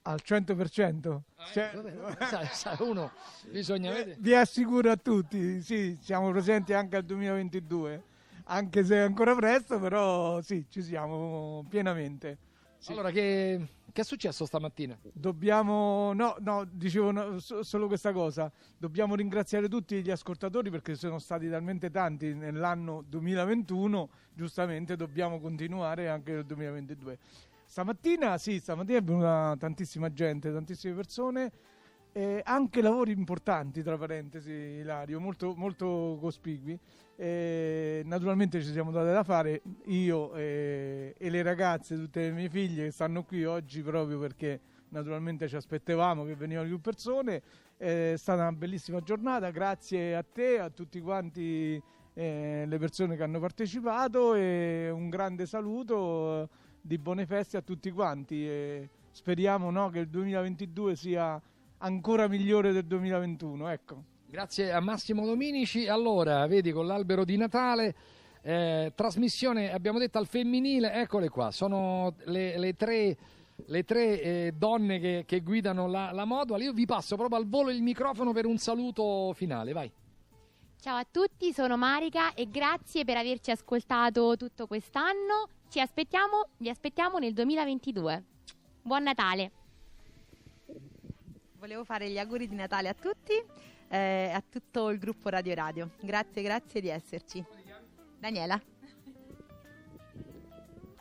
Al 0.02 0.20
100%. 0.24 1.20
Cioè, 1.52 1.70
vabbè, 1.72 2.24
sai, 2.26 2.48
sai, 2.50 2.76
uno 2.80 3.12
bisogna 3.48 3.92
eh, 3.92 3.94
vedere. 3.94 4.16
Vi 4.18 4.34
assicuro 4.34 4.90
a 4.90 4.96
tutti, 4.96 5.62
sì, 5.62 5.96
siamo 6.02 6.32
presenti 6.32 6.72
anche 6.72 6.96
al 6.96 7.04
2022, 7.04 8.02
anche 8.46 8.84
se 8.84 8.96
è 8.96 9.00
ancora 9.02 9.36
presto, 9.36 9.78
però 9.78 10.40
sì, 10.40 10.66
ci 10.68 10.82
siamo 10.82 11.64
pienamente. 11.68 12.38
Sì. 12.82 12.90
Allora, 12.90 13.12
che, 13.12 13.68
che, 13.92 14.00
è 14.00 14.04
successo 14.04 14.44
stamattina? 14.44 14.98
Dobbiamo, 15.12 16.12
no, 16.14 16.34
no, 16.40 16.66
dicevo 16.68 17.12
no, 17.12 17.38
so, 17.38 17.62
solo 17.62 17.86
questa 17.86 18.12
cosa. 18.12 18.50
Dobbiamo 18.76 19.14
ringraziare 19.14 19.68
tutti 19.68 20.02
gli 20.02 20.10
ascoltatori 20.10 20.68
perché 20.68 20.96
sono 20.96 21.20
stati 21.20 21.48
talmente 21.48 21.92
tanti 21.92 22.34
nell'anno 22.34 23.04
2021, 23.06 24.10
giustamente 24.34 24.96
dobbiamo 24.96 25.38
continuare 25.38 26.08
anche 26.08 26.32
nel 26.32 26.44
2022. 26.44 27.18
Stamattina, 27.64 28.36
sì, 28.36 28.58
stamattina 28.58 28.98
è 28.98 29.02
venuta 29.04 29.54
tantissima 29.56 30.12
gente, 30.12 30.52
tantissime 30.52 30.94
persone. 30.94 31.52
Eh, 32.14 32.42
anche 32.44 32.82
lavori 32.82 33.12
importanti, 33.12 33.82
tra 33.82 33.96
parentesi, 33.96 34.50
Ilario, 34.50 35.18
molto, 35.18 35.54
molto 35.56 36.18
cospicui. 36.20 36.78
Eh, 37.16 38.02
naturalmente 38.04 38.62
ci 38.62 38.70
siamo 38.70 38.90
date 38.90 39.12
da 39.12 39.24
fare 39.24 39.62
io 39.86 40.34
e, 40.34 41.14
e, 41.16 41.30
le 41.30 41.42
ragazze, 41.42 41.96
tutte 41.96 42.20
le 42.20 42.32
mie 42.32 42.50
figlie 42.50 42.84
che 42.84 42.90
stanno 42.90 43.22
qui 43.22 43.44
oggi 43.44 43.80
proprio 43.82 44.18
perché 44.18 44.60
naturalmente 44.90 45.48
ci 45.48 45.56
aspettavamo 45.56 46.24
che 46.24 46.34
venivano 46.34 46.68
più 46.68 46.82
persone. 46.82 47.42
È 47.78 48.12
stata 48.16 48.42
una 48.42 48.52
bellissima 48.52 49.00
giornata, 49.00 49.50
grazie 49.50 50.14
a 50.14 50.22
te, 50.22 50.58
a 50.58 50.68
tutti 50.68 51.00
quanti 51.00 51.82
eh, 52.12 52.64
le 52.66 52.78
persone 52.78 53.16
che 53.16 53.22
hanno 53.22 53.40
partecipato 53.40 54.34
e 54.34 54.90
un 54.92 55.08
grande 55.08 55.46
saluto 55.46 56.46
di 56.78 56.98
buone 56.98 57.24
feste 57.24 57.56
a 57.56 57.62
tutti 57.62 57.90
quanti 57.90 58.90
speriamo 59.12 59.70
no, 59.70 59.90
che 59.90 60.00
il 60.00 60.08
2022 60.08 60.96
sia 60.96 61.40
ancora 61.82 62.28
migliore 62.28 62.72
del 62.72 62.84
2021. 62.84 63.68
Ecco. 63.68 64.04
Grazie 64.26 64.72
a 64.72 64.80
Massimo 64.80 65.26
Dominici. 65.26 65.86
Allora, 65.88 66.46
vedi 66.46 66.72
con 66.72 66.86
l'albero 66.86 67.24
di 67.24 67.36
Natale, 67.36 67.94
eh, 68.42 68.92
trasmissione, 68.94 69.72
abbiamo 69.72 69.98
detto 69.98 70.18
al 70.18 70.26
femminile, 70.26 70.92
eccole 70.94 71.28
qua, 71.28 71.50
sono 71.50 72.14
le, 72.24 72.58
le 72.58 72.74
tre, 72.74 73.16
le 73.66 73.84
tre 73.84 74.22
eh, 74.22 74.52
donne 74.56 74.98
che, 74.98 75.24
che, 75.26 75.40
guidano 75.40 75.86
la, 75.86 76.12
la 76.12 76.24
Modual. 76.24 76.62
Io 76.62 76.72
vi 76.72 76.86
passo 76.86 77.16
proprio 77.16 77.38
al 77.38 77.46
volo 77.46 77.70
il 77.70 77.82
microfono 77.82 78.32
per 78.32 78.46
un 78.46 78.56
saluto 78.56 79.32
finale, 79.34 79.72
vai. 79.72 79.92
Ciao 80.80 80.96
a 80.96 81.06
tutti, 81.08 81.52
sono 81.52 81.76
Marica 81.76 82.34
e 82.34 82.48
grazie 82.48 83.04
per 83.04 83.16
averci 83.16 83.50
ascoltato 83.50 84.36
tutto 84.36 84.66
quest'anno. 84.66 85.48
Ci 85.68 85.78
aspettiamo, 85.78 86.48
vi 86.56 86.70
aspettiamo 86.70 87.18
nel 87.18 87.34
2022. 87.34 88.24
Buon 88.82 89.02
Natale! 89.04 89.61
Volevo 91.62 91.84
fare 91.84 92.10
gli 92.10 92.18
auguri 92.18 92.48
di 92.48 92.56
Natale 92.56 92.88
a 92.88 92.92
tutti, 92.92 93.40
eh, 93.86 94.32
a 94.34 94.42
tutto 94.42 94.90
il 94.90 94.98
gruppo 94.98 95.28
Radio 95.28 95.54
Radio. 95.54 95.90
Grazie, 96.00 96.42
grazie 96.42 96.80
di 96.80 96.88
esserci. 96.88 97.44
Daniela. 98.18 98.60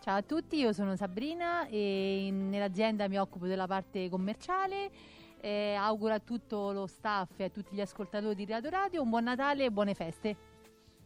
Ciao 0.01 0.17
a 0.17 0.21
tutti, 0.21 0.57
io 0.57 0.71
sono 0.71 0.95
Sabrina 0.95 1.65
e 1.65 2.29
nell'azienda 2.31 3.07
mi 3.07 3.17
occupo 3.17 3.47
della 3.47 3.65
parte 3.65 4.07
commerciale. 4.07 4.91
Eh, 5.39 5.73
auguro 5.73 6.13
a 6.13 6.19
tutto 6.19 6.71
lo 6.71 6.85
staff 6.85 7.39
e 7.39 7.45
a 7.45 7.49
tutti 7.49 7.73
gli 7.73 7.81
ascoltatori 7.81 8.35
di 8.35 8.45
Radio 8.45 8.69
Radio 8.69 9.01
un 9.01 9.09
buon 9.09 9.23
Natale 9.23 9.65
e 9.65 9.71
buone 9.71 9.95
feste. 9.95 10.50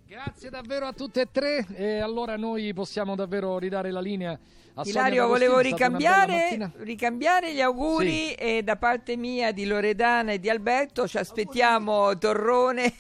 Grazie 0.08 0.52
davvero 0.52 0.86
a 0.86 0.94
tutte 0.94 1.22
e 1.22 1.28
tre 1.32 1.66
e 1.74 2.00
allora 2.00 2.38
noi 2.38 2.72
possiamo 2.76 3.16
davvero 3.16 3.58
ridare 3.58 3.90
la 3.90 4.00
linea 4.02 4.38
a 4.76 4.82
Ilario, 4.84 5.28
volevo 5.28 5.60
ricambiare, 5.60 6.74
ricambiare, 6.80 7.54
gli 7.54 7.62
auguri 7.62 8.28
sì. 8.28 8.34
e 8.34 8.62
da 8.62 8.76
parte 8.76 9.16
mia 9.16 9.52
di 9.52 9.66
Loredana 9.66 10.34
e 10.34 10.40
di 10.40 10.50
Alberto 10.50 11.08
ci 11.08 11.18
aspettiamo 11.18 12.16
torrone 12.18 12.94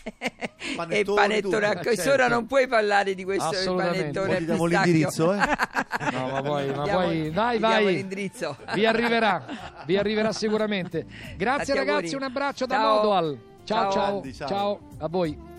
panettone, 0.75 0.97
e 0.97 1.03
panettone. 1.03 1.65
A 1.67 1.77
quest'ora 1.77 2.17
certo. 2.23 2.33
non 2.33 2.45
puoi 2.47 2.67
parlare 2.67 3.13
di 3.13 3.23
questo 3.23 3.75
panettone. 3.75 4.35
Poi 4.37 4.45
diamo 4.45 4.65
l'indirizzo, 4.65 5.33
eh? 5.33 5.37
No, 6.11 6.29
ma 6.29 6.41
poi, 6.41 6.67
ma 6.73 6.83
diamo, 6.83 6.99
poi 6.99 7.29
vai, 7.29 7.59
vai. 7.59 8.07
Vi 8.73 8.85
arriverà, 8.85 9.45
vi 9.85 9.97
arriverà 9.97 10.31
sicuramente. 10.31 11.05
Grazie 11.37 11.75
ragazzi, 11.75 12.15
un 12.15 12.23
abbraccio 12.23 12.65
da 12.65 12.79
Modoal. 12.79 13.37
Ciao, 13.63 13.91
ciao, 13.91 14.23
ciao, 14.31 14.47
ciao 14.47 14.79
a 14.99 15.07
voi. 15.07 15.53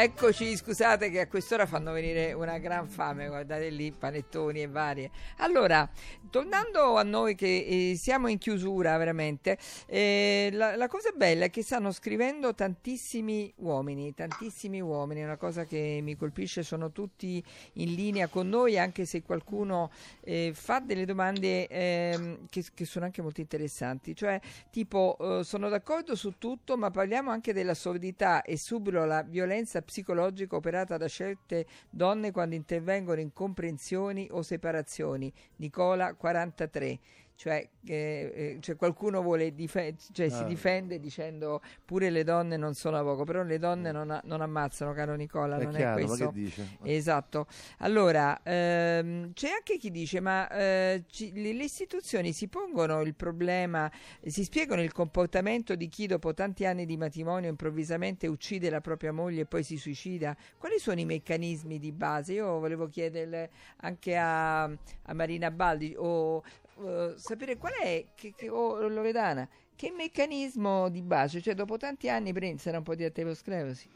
Eccoci, 0.00 0.56
scusate 0.56 1.10
che 1.10 1.22
a 1.22 1.26
quest'ora 1.26 1.66
fanno 1.66 1.90
venire 1.90 2.32
una 2.32 2.58
gran 2.58 2.86
fame, 2.86 3.26
guardate 3.26 3.68
lì, 3.68 3.90
panettoni 3.90 4.62
e 4.62 4.68
varie. 4.68 5.10
Allora, 5.38 5.90
tornando 6.30 6.96
a 6.96 7.02
noi 7.02 7.34
che 7.34 7.90
eh, 7.90 7.96
siamo 7.96 8.28
in 8.28 8.38
chiusura 8.38 8.96
veramente, 8.96 9.58
eh, 9.86 10.50
la, 10.52 10.76
la, 10.76 10.88
cosa 10.88 11.10
bella 11.12 11.46
è 11.46 11.50
che 11.50 11.62
stanno 11.62 11.92
scrivendo 11.92 12.54
tantissimi 12.54 13.52
uomini, 13.56 14.14
tantissimi 14.14 14.80
uomini, 14.80 15.22
una 15.22 15.36
cosa 15.36 15.64
che 15.64 16.00
mi 16.02 16.16
colpisce, 16.16 16.62
sono 16.62 16.92
tutti 16.92 17.42
in 17.74 17.94
linea 17.94 18.28
con 18.28 18.48
noi, 18.48 18.78
anche 18.78 19.04
se 19.04 19.22
qualcuno 19.22 19.90
eh, 20.20 20.52
fa 20.54 20.80
delle 20.80 21.04
domande 21.04 21.66
ehm, 21.66 22.46
che, 22.48 22.64
che, 22.74 22.84
sono 22.84 23.04
anche 23.04 23.22
molto 23.22 23.40
interessanti, 23.40 24.14
cioè 24.14 24.40
tipo 24.70 25.16
eh, 25.20 25.44
sono 25.44 25.68
d'accordo 25.68 26.14
su 26.14 26.34
tutto, 26.38 26.76
ma 26.76 26.90
parliamo 26.90 27.30
anche 27.30 27.52
della 27.52 27.74
sordità 27.74 28.42
e 28.42 28.56
subito 28.56 29.04
la 29.04 29.22
violenza 29.22 29.82
psicologica 29.82 30.56
operata 30.56 30.96
da 30.96 31.08
certe 31.08 31.66
donne 31.90 32.30
quando 32.32 32.54
intervengono 32.54 33.20
in 33.20 33.32
comprensioni 33.32 34.28
o 34.30 34.42
separazioni. 34.42 35.32
Nicola 35.56 36.14
43 36.18 37.00
cioè, 37.38 37.68
eh, 37.86 38.32
eh, 38.34 38.56
cioè 38.58 38.74
qualcuno 38.74 39.22
vuole 39.22 39.54
dife- 39.54 39.94
cioè 40.12 40.26
ah. 40.26 40.30
si 40.30 40.44
difende 40.44 40.98
dicendo 40.98 41.62
pure 41.84 42.10
le 42.10 42.24
donne 42.24 42.56
non 42.56 42.74
sono 42.74 42.98
a 42.98 43.02
poco, 43.04 43.22
però 43.22 43.44
le 43.44 43.58
donne 43.58 43.92
non, 43.92 44.10
a- 44.10 44.20
non 44.24 44.40
ammazzano, 44.40 44.92
caro 44.92 45.14
Nicola, 45.14 45.56
è 45.56 45.62
non 45.62 45.72
chiaro, 45.72 46.00
è 46.00 46.04
questo. 46.04 46.34
Esatto. 46.82 47.46
Allora, 47.78 48.40
ehm, 48.42 49.32
c'è 49.34 49.50
anche 49.50 49.78
chi 49.78 49.92
dice, 49.92 50.18
ma 50.18 50.50
eh, 50.50 51.04
ci, 51.06 51.30
le, 51.32 51.52
le, 51.52 51.62
istituzioni 51.62 52.32
si 52.32 52.48
pongono 52.48 53.02
il 53.02 53.14
problema, 53.14 53.88
si 54.26 54.42
spiegano 54.42 54.82
il 54.82 54.90
comportamento 54.90 55.76
di 55.76 55.88
chi 55.88 56.08
dopo 56.08 56.34
tanti 56.34 56.66
anni 56.66 56.86
di 56.86 56.96
matrimonio 56.96 57.48
improvvisamente 57.48 58.26
uccide 58.26 58.68
la 58.68 58.80
propria 58.80 59.12
moglie 59.12 59.42
e 59.42 59.46
poi 59.46 59.62
si 59.62 59.76
suicida? 59.76 60.36
Quali 60.58 60.80
sono 60.80 60.98
i 60.98 61.04
meccanismi 61.04 61.78
di 61.78 61.92
base? 61.92 62.32
Io 62.32 62.58
volevo 62.58 62.88
chiedere 62.88 63.50
anche 63.76 64.16
a, 64.16 64.64
a 64.64 65.12
Marina 65.12 65.52
Baldi 65.52 65.94
o 65.96 66.42
uh, 66.78 67.16
sapere 67.16 67.56
qual 67.56 67.72
è, 67.72 68.06
che, 68.14 68.34
che, 68.36 68.48
oh, 68.48 68.88
Loredana, 68.88 69.48
che 69.74 69.92
meccanismo 69.96 70.88
di 70.88 71.02
base, 71.02 71.40
cioè 71.40 71.54
dopo 71.54 71.76
tanti 71.76 72.08
anni 72.08 72.32
prendono 72.32 72.78
un 72.78 72.82
po' 72.82 72.94
di 72.94 73.04
aterosclerosi. 73.04 73.88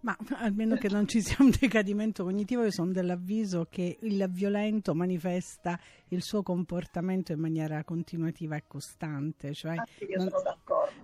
Ma 0.00 0.16
almeno 0.34 0.76
che 0.76 0.88
non 0.88 1.08
ci 1.08 1.20
sia 1.20 1.36
un 1.40 1.52
decadimento 1.58 2.22
cognitivo, 2.22 2.62
io 2.62 2.70
sono 2.70 2.92
dell'avviso 2.92 3.66
che 3.68 3.96
il 4.02 4.24
violento 4.30 4.94
manifesta 4.94 5.80
il 6.08 6.22
suo 6.22 6.42
comportamento 6.42 7.32
in 7.32 7.40
maniera 7.40 7.82
continuativa 7.82 8.56
e 8.56 8.64
costante, 8.68 9.52
cioè 9.52 9.74
ah, 9.76 9.86
non, 10.16 10.30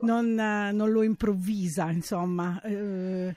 non, 0.02 0.26
uh, 0.26 0.76
non, 0.76 0.90
lo 0.90 1.02
improvvisa, 1.02 1.90
insomma. 1.90 2.60
Uh, 2.62 3.34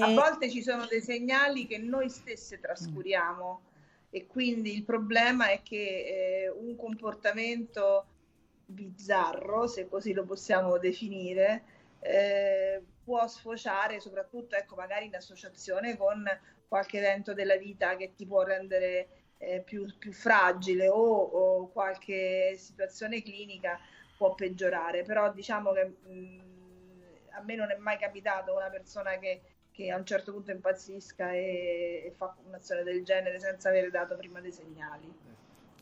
a 0.00 0.12
volte 0.12 0.50
ci 0.50 0.62
sono 0.62 0.84
dei 0.86 1.00
segnali 1.00 1.66
che 1.66 1.78
noi 1.78 2.10
stesse 2.10 2.60
trascuriamo 2.60 3.60
e 4.10 4.26
quindi 4.26 4.74
il 4.74 4.84
problema 4.84 5.50
è 5.50 5.62
che 5.62 6.44
eh, 6.44 6.48
un 6.48 6.76
comportamento 6.76 8.06
bizzarro, 8.64 9.66
se 9.66 9.88
così 9.88 10.12
lo 10.12 10.24
possiamo 10.24 10.78
definire, 10.78 11.62
eh, 12.00 12.82
può 13.04 13.26
sfociare 13.26 14.00
soprattutto 14.00 14.54
ecco, 14.56 14.76
magari 14.76 15.06
in 15.06 15.14
associazione 15.14 15.96
con 15.96 16.24
qualche 16.68 16.98
evento 16.98 17.32
della 17.32 17.56
vita 17.56 17.96
che 17.96 18.12
ti 18.14 18.26
può 18.26 18.42
rendere 18.42 19.08
eh, 19.38 19.60
più, 19.60 19.86
più, 19.98 20.12
fragile 20.12 20.88
o, 20.88 20.96
o, 20.96 21.68
qualche 21.68 22.54
situazione 22.56 23.22
clinica 23.22 23.78
può 24.16 24.34
peggiorare, 24.34 25.02
però 25.04 25.32
diciamo 25.32 25.72
che 25.72 25.84
mh, 25.84 26.40
a 27.30 27.42
me 27.42 27.54
non 27.54 27.70
è 27.70 27.76
mai 27.76 27.98
capitato 27.98 28.54
una 28.54 28.68
persona 28.68 29.18
che 29.18 29.40
che 29.78 29.92
a 29.92 29.96
un 29.96 30.04
certo 30.04 30.32
punto 30.32 30.50
impazzisca 30.50 31.30
e, 31.30 32.02
e 32.06 32.12
fa 32.16 32.34
un'azione 32.48 32.82
del 32.82 33.04
genere 33.04 33.38
senza 33.38 33.68
avere 33.68 33.90
dato 33.90 34.16
prima 34.16 34.40
dei 34.40 34.50
segnali. 34.50 35.08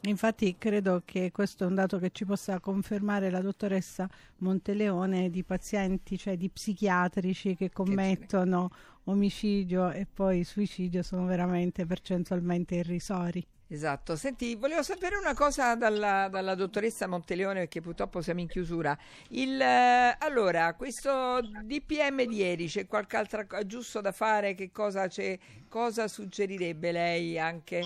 Infatti 0.02 0.56
credo 0.58 1.00
che 1.06 1.32
questo 1.32 1.64
è 1.64 1.66
un 1.66 1.76
dato 1.76 1.98
che 1.98 2.10
ci 2.12 2.26
possa 2.26 2.60
confermare 2.60 3.30
la 3.30 3.40
dottoressa 3.40 4.06
Monteleone 4.38 5.30
di 5.30 5.42
pazienti, 5.42 6.18
cioè 6.18 6.36
di 6.36 6.50
psichiatrici 6.50 7.56
che 7.56 7.70
commettono 7.70 8.68
omicidio 9.04 9.90
e 9.90 10.06
poi 10.12 10.44
suicidio 10.44 11.02
sono 11.02 11.24
veramente 11.24 11.86
percentualmente 11.86 12.74
irrisori. 12.74 13.44
Esatto, 13.68 14.14
senti, 14.14 14.54
volevo 14.54 14.84
sapere 14.84 15.16
una 15.16 15.34
cosa 15.34 15.74
dalla, 15.74 16.28
dalla 16.30 16.54
dottoressa 16.54 17.08
Monteleone 17.08 17.60
perché 17.60 17.80
purtroppo 17.80 18.22
siamo 18.22 18.38
in 18.38 18.46
chiusura. 18.46 18.96
Il, 19.30 19.60
eh, 19.60 20.16
allora, 20.20 20.72
questo 20.74 21.40
DPM 21.40 22.26
di 22.26 22.36
ieri, 22.36 22.68
c'è 22.68 22.86
qualche 22.86 23.16
altra 23.16 23.44
cosa 23.44 23.66
giusto 23.66 24.00
da 24.00 24.12
fare? 24.12 24.54
Che 24.54 24.70
cosa, 24.70 25.08
c'è, 25.08 25.36
cosa 25.68 26.06
suggerirebbe 26.06 26.92
lei 26.92 27.40
anche? 27.40 27.84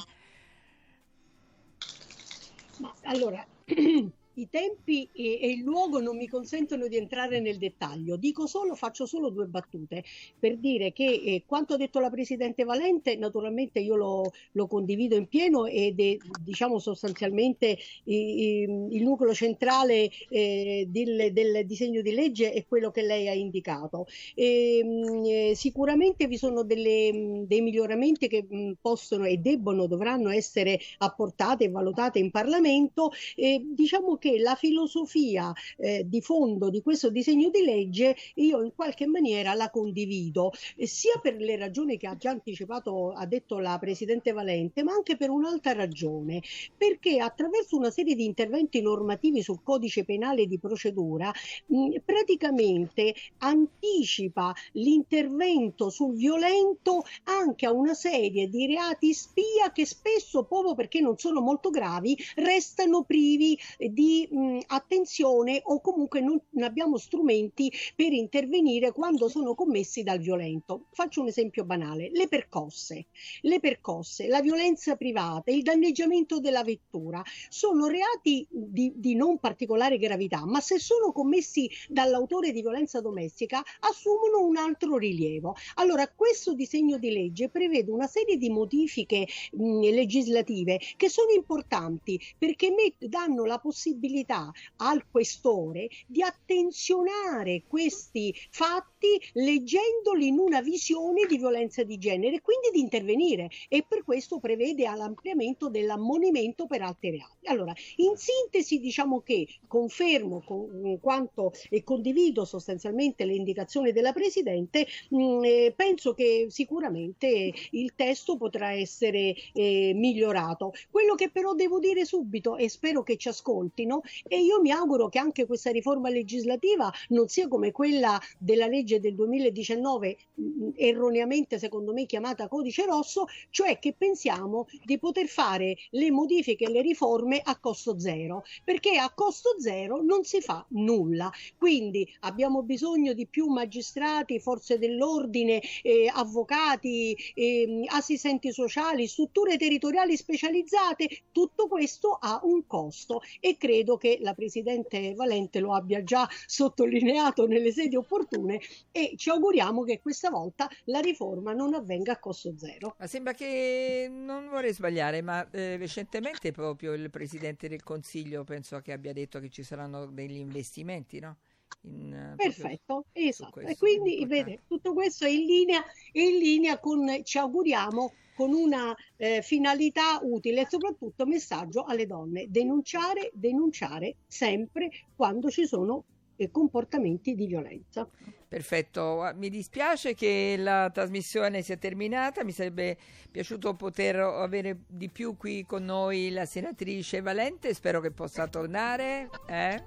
Ma, 2.77 2.95
allora, 3.05 3.47
I 4.40 4.48
tempi 4.48 5.07
e, 5.12 5.38
e, 5.42 5.50
il 5.50 5.61
luogo 5.61 6.00
non 6.00 6.16
mi 6.16 6.26
consentono 6.26 6.87
di 6.87 6.96
entrare 6.96 7.40
nel 7.40 7.59
dettaglio. 7.59 8.16
Dico 8.16 8.46
solo, 8.46 8.74
faccio 8.74 9.05
solo 9.05 9.29
due 9.29 9.44
battute 9.44 10.03
per 10.38 10.57
dire 10.57 10.94
che 10.94 11.05
eh, 11.05 11.42
quanto 11.44 11.74
ha 11.74 11.76
detto 11.76 12.00
la 12.00 12.09
Presidente 12.09 12.64
Valente, 12.64 13.16
naturalmente 13.16 13.81
io 13.81 13.96
lo, 13.96 14.33
lo 14.53 14.66
condivido 14.66 15.14
in 15.14 15.26
pieno 15.26 15.66
ed 15.66 16.00
è 16.00 16.16
diciamo 16.40 16.79
sostanzialmente 16.79 17.76
eh, 18.05 18.88
il 18.90 19.03
nucleo 19.03 19.35
centrale 19.35 20.11
eh, 20.31 20.87
del, 20.88 21.33
del, 21.35 21.66
disegno 21.66 22.00
di 22.00 22.12
legge 22.12 22.53
è 22.53 22.64
quello 22.66 22.90
che 22.90 23.03
lei 23.03 23.29
ha 23.29 23.35
indicato. 23.35 24.07
E, 24.35 24.79
ehm, 24.79 25.24
eh, 25.26 25.53
sicuramente 25.55 26.26
vi 26.26 26.38
sono 26.38 26.62
delle, 26.62 27.44
dei 27.46 27.61
miglioramenti 27.61 28.26
che 28.26 28.46
mh, 28.48 28.72
possono 28.81 29.26
e 29.26 29.37
debbono, 29.37 29.87
dovranno 29.87 30.31
essere 30.31 30.81
apportati 30.98 31.64
e 31.64 31.68
valutati 31.68 32.18
in 32.18 32.31
Parlamento. 32.31 33.12
diciamo 33.37 34.16
che 34.16 34.30
la 34.38 34.55
filosofia 34.55 35.53
eh, 35.77 36.05
di 36.07 36.21
fondo 36.21 36.71
di 36.71 36.83
questo 36.83 37.11
disegno 37.11 37.51
di 37.51 37.62
legge 37.62 38.16
io 38.35 38.62
in 38.62 38.73
qualche 38.75 39.07
maniera 39.07 39.55
la 39.55 39.71
condivido, 39.71 40.53
eh, 40.77 40.87
sia 40.87 41.19
per 41.21 41.37
le 41.37 41.57
ragioni 41.57 41.97
che 41.97 42.07
ha 42.07 42.16
già 42.16 42.31
anticipato, 42.31 43.12
ha 43.12 43.27
detto 43.27 43.59
la 43.59 43.79
Presidente 43.79 44.33
Valente, 44.33 44.83
ma 44.83 44.93
anche 44.93 45.16
per 45.16 45.31
un'altra 45.31 45.73
ragione, 45.73 46.43
perché 46.77 47.19
attraverso 47.19 47.77
una 47.77 47.90
serie 47.90 48.14
di 48.14 48.25
interventi 48.25 48.81
normativi 48.81 49.43
sul 49.43 49.62
codice 49.62 50.05
penale 50.05 50.47
di 50.47 50.59
procedura 50.59 51.33
mh, 51.66 51.97
praticamente 52.05 53.14
anticipa 53.38 54.55
l'intervento 54.73 55.90
sul 55.90 56.14
violento 56.14 57.05
anche 57.25 57.66
a 57.66 57.73
una 57.73 57.95
serie 57.95 58.49
di 58.49 58.66
reati 58.66 59.12
spia 59.12 59.73
che 59.73 59.87
spesso, 59.87 60.45
proprio 60.45 60.75
perché 60.75 61.01
non 61.01 61.16
sono 61.19 61.40
molto 61.40 61.71
gravi, 61.71 62.16
restano 62.37 63.03
privi 63.03 63.59
di 63.79 64.20
mh, 64.31 64.59
attenzione 64.67 65.61
o 65.65 65.81
comunque 65.81 66.21
non 66.21 66.41
abbiamo 66.61 66.97
strumenti 66.97 67.73
per 67.95 68.13
intervenire 68.13 68.93
quando 68.93 69.29
sono 69.29 69.55
commessi 69.55 70.03
dal 70.03 70.19
violento. 70.19 70.87
Faccio 70.93 71.21
un 71.21 71.29
esempio 71.29 71.65
banale, 71.65 72.11
le 72.13 72.29
percosse, 72.29 73.07
le 73.43 73.61
percosse, 73.61 74.27
la 74.27 74.41
violenza 74.41 74.97
privata, 74.97 75.51
il 75.51 75.63
danneggiamento 75.63 76.41
della 76.41 76.65
vettura 76.65 77.23
sono 77.49 77.87
reati 77.87 78.47
di, 78.51 78.93
di 78.95 79.15
non 79.15 79.39
particolare 79.39 79.99
gravità, 79.99 80.45
ma 80.47 80.61
se 80.61 80.79
sono 80.79 81.13
commessi 81.13 81.71
dall'autore 81.89 82.53
di 82.53 82.61
violenza 82.61 83.01
domestica 83.01 83.63
assumono 83.81 84.45
un 84.45 84.57
altro 84.57 84.97
rilievo. 84.97 85.55
Allora, 85.75 86.09
questo 86.09 86.55
disegno 86.55 86.99
di 86.99 87.11
legge 87.11 87.49
prevede 87.49 87.91
una 87.91 88.07
serie 88.07 88.37
di 88.37 88.51
modifiche 88.51 89.27
mh, 89.53 89.81
legislative 89.91 90.81
che 90.97 91.09
sono 91.09 91.31
importanti 91.33 92.21
perché 92.39 92.71
met- 92.71 93.05
danno 93.07 93.45
la 93.45 93.59
possibilità 93.59 93.99
possibilità 94.01 94.51
al 94.77 95.05
questore 95.11 95.89
di 96.07 96.23
attenzionare 96.23 97.65
questi 97.69 98.35
fatti 98.51 99.00
leggendoli 99.35 100.29
in 100.29 100.39
una 100.39 100.61
visione 100.61 101.27
di 101.27 101.39
violenza 101.39 101.83
di 101.83 101.99
genere 101.99 102.37
e 102.37 102.41
quindi 102.41 102.69
di 102.73 102.81
intervenire 102.81 103.49
e 103.69 103.85
per 103.87 104.05
questo 104.05 104.39
prevede 104.39 104.85
l'ampliamento 104.85 105.69
dell'ammonimento 105.69 106.67
per 106.67 106.83
altri 106.83 107.11
reati. 107.11 107.47
Allora, 107.47 107.73
in 107.97 108.17
sintesi 108.17 108.79
diciamo 108.79 109.21
che 109.21 109.47
confermo 109.67 110.43
con 110.45 110.99
quanto 111.01 111.53
e 111.69 111.83
condivido 111.83 112.45
sostanzialmente 112.45 113.25
le 113.25 113.35
indicazioni 113.35 113.93
della 113.93 114.13
Presidente, 114.13 114.87
mh, 115.09 115.23
mm, 115.23 115.45
eh, 115.45 115.73
penso 115.77 116.15
che 116.15 116.47
sicuramente 116.49 117.53
il 117.71 117.95
testo 117.95 118.37
potrà 118.37 118.73
essere 118.73 119.35
eh, 119.53 119.93
migliorato. 119.95 120.73
Quello 120.91 121.15
che 121.15 121.31
però 121.31 121.55
devo 121.55 121.79
dire 121.79 122.05
subito 122.05 122.57
e 122.57 122.69
spero 122.69 123.03
che 123.03 123.17
ci 123.17 123.29
ascoltino 123.29 124.03
e 124.27 124.41
io 124.41 124.61
mi 124.61 124.71
auguro 124.71 125.09
che 125.09 125.19
anche 125.19 125.47
questa 125.47 125.71
riforma 125.71 126.09
legislativa 126.11 126.93
non 127.09 127.29
sia 127.29 127.49
come 127.49 127.73
quella 127.73 128.21
della 128.39 128.67
legge 128.67 128.89
legge 128.90 129.00
del 129.00 129.14
2019 129.14 130.16
mh, 130.35 130.68
erroneamente 130.74 131.59
secondo 131.59 131.92
me 131.92 132.07
chiamata 132.07 132.48
codice 132.48 132.85
rosso, 132.85 133.26
cioè 133.50 133.79
che 133.79 133.94
pensiamo 133.96 134.66
di 134.85 134.98
poter 134.98 135.29
fare 135.29 135.76
le 135.90 136.11
modifiche 136.11 136.64
e 136.64 136.70
le 136.70 136.83
riforme 136.83 137.40
a 137.42 137.59
costo 137.59 137.98
zero, 137.98 138.42
perché 138.64 138.96
a 138.96 139.12
costo 139.14 139.57
zero 139.61 140.03
non 140.03 140.24
si 140.24 140.40
fa 140.40 140.64
nulla. 140.70 141.31
Quindi 141.57 142.09
abbiamo 142.20 142.62
bisogno 142.62 143.12
di 143.12 143.26
più 143.26 143.46
magistrati, 143.46 144.40
forze 144.40 144.79
dell'ordine, 144.79 145.61
eh, 145.83 146.11
avvocati, 146.12 147.16
eh, 147.35 147.85
assistenti 147.87 148.53
sociali, 148.53 149.07
strutture 149.07 149.57
territoriali 149.57 150.16
specializzate, 150.16 151.09
tutto 151.33 151.68
questo 151.68 152.16
ha 152.20 152.40
un 152.42 152.66
costo 152.66 153.20
e 153.38 153.57
credo 153.57 153.96
che 153.96 154.18
la 154.20 154.35
Presidente 154.35 155.14
Valente 155.14 155.61
lo 155.61 155.74
abbia 155.74 156.03
già 156.03 156.29
sottolineato 156.46 157.46
nelle 157.46 157.72
sedi 157.72 157.96
opportune 157.96 158.61
e 158.90 159.14
ci 159.16 159.31
auguriamo 159.31 159.85
che 159.85 160.01
questa 160.01 160.31
volta 160.31 160.69
la 160.85 161.01
riforma 161.01 161.53
non 161.53 161.75
avvenga 161.75 162.12
a 162.12 162.19
costo 162.19 162.53
zero. 162.57 162.95
Ma 162.99 163.07
sembra 163.07 163.33
che 163.33 164.09
non 164.11 164.49
vorrei 164.49 164.73
sbagliare, 164.73 165.23
ma 165.23 165.49
eh, 165.51 165.77
recentemente 165.77 166.53
proprio 166.53 166.93
il 166.93 167.11
Presidente 167.11 167.69
del 167.69 167.83
Consiglio 167.83 168.45
penso 168.45 168.81
che 168.81 168.93
abbia 168.93 169.12
detto 169.12 169.40
che 169.40 169.49
ci 169.49 169.62
saranno 169.62 170.07
degli 170.07 170.38
investimenti, 170.38 171.21
no? 171.21 171.37
In, 171.83 172.12
eh, 172.12 172.35
Perfetto, 172.37 173.07
esatto. 173.12 173.61
E 173.61 173.77
quindi 173.77 174.25
vede, 174.27 174.61
tutto 174.66 174.93
questo 174.93 175.25
è 175.25 175.29
in 175.29 175.47
linea, 175.47 175.83
è 176.12 176.21
in 176.21 176.38
linea 176.38 176.79
con, 176.79 177.21
ci 177.23 177.38
auguriamo, 177.38 178.12
con 178.35 178.53
una 178.53 178.95
eh, 179.16 179.43
finalità 179.43 180.19
utile 180.23 180.62
e 180.62 180.66
soprattutto 180.69 181.27
messaggio 181.27 181.85
alle 181.85 182.07
donne. 182.07 182.47
Denunciare, 182.49 183.31
denunciare 183.35 184.16
sempre 184.27 184.90
quando 185.14 185.51
ci 185.51 185.66
sono 185.66 186.05
eh, 186.40 186.50
comportamenti 186.50 187.35
di 187.35 187.46
violenza. 187.46 188.09
Perfetto, 188.48 189.31
mi 189.37 189.48
dispiace 189.48 190.14
che 190.14 190.57
la 190.59 190.90
trasmissione 190.92 191.62
sia 191.62 191.76
terminata, 191.76 192.42
mi 192.42 192.50
sarebbe 192.50 192.96
piaciuto 193.31 193.74
poter 193.74 194.16
avere 194.16 194.81
di 194.88 195.09
più 195.09 195.37
qui 195.37 195.64
con 195.64 195.85
noi 195.85 196.31
la 196.31 196.46
senatrice 196.46 197.20
Valente, 197.20 197.74
spero 197.74 198.00
che 198.00 198.11
possa 198.11 198.48
tornare. 198.48 199.29
eh. 199.46 199.85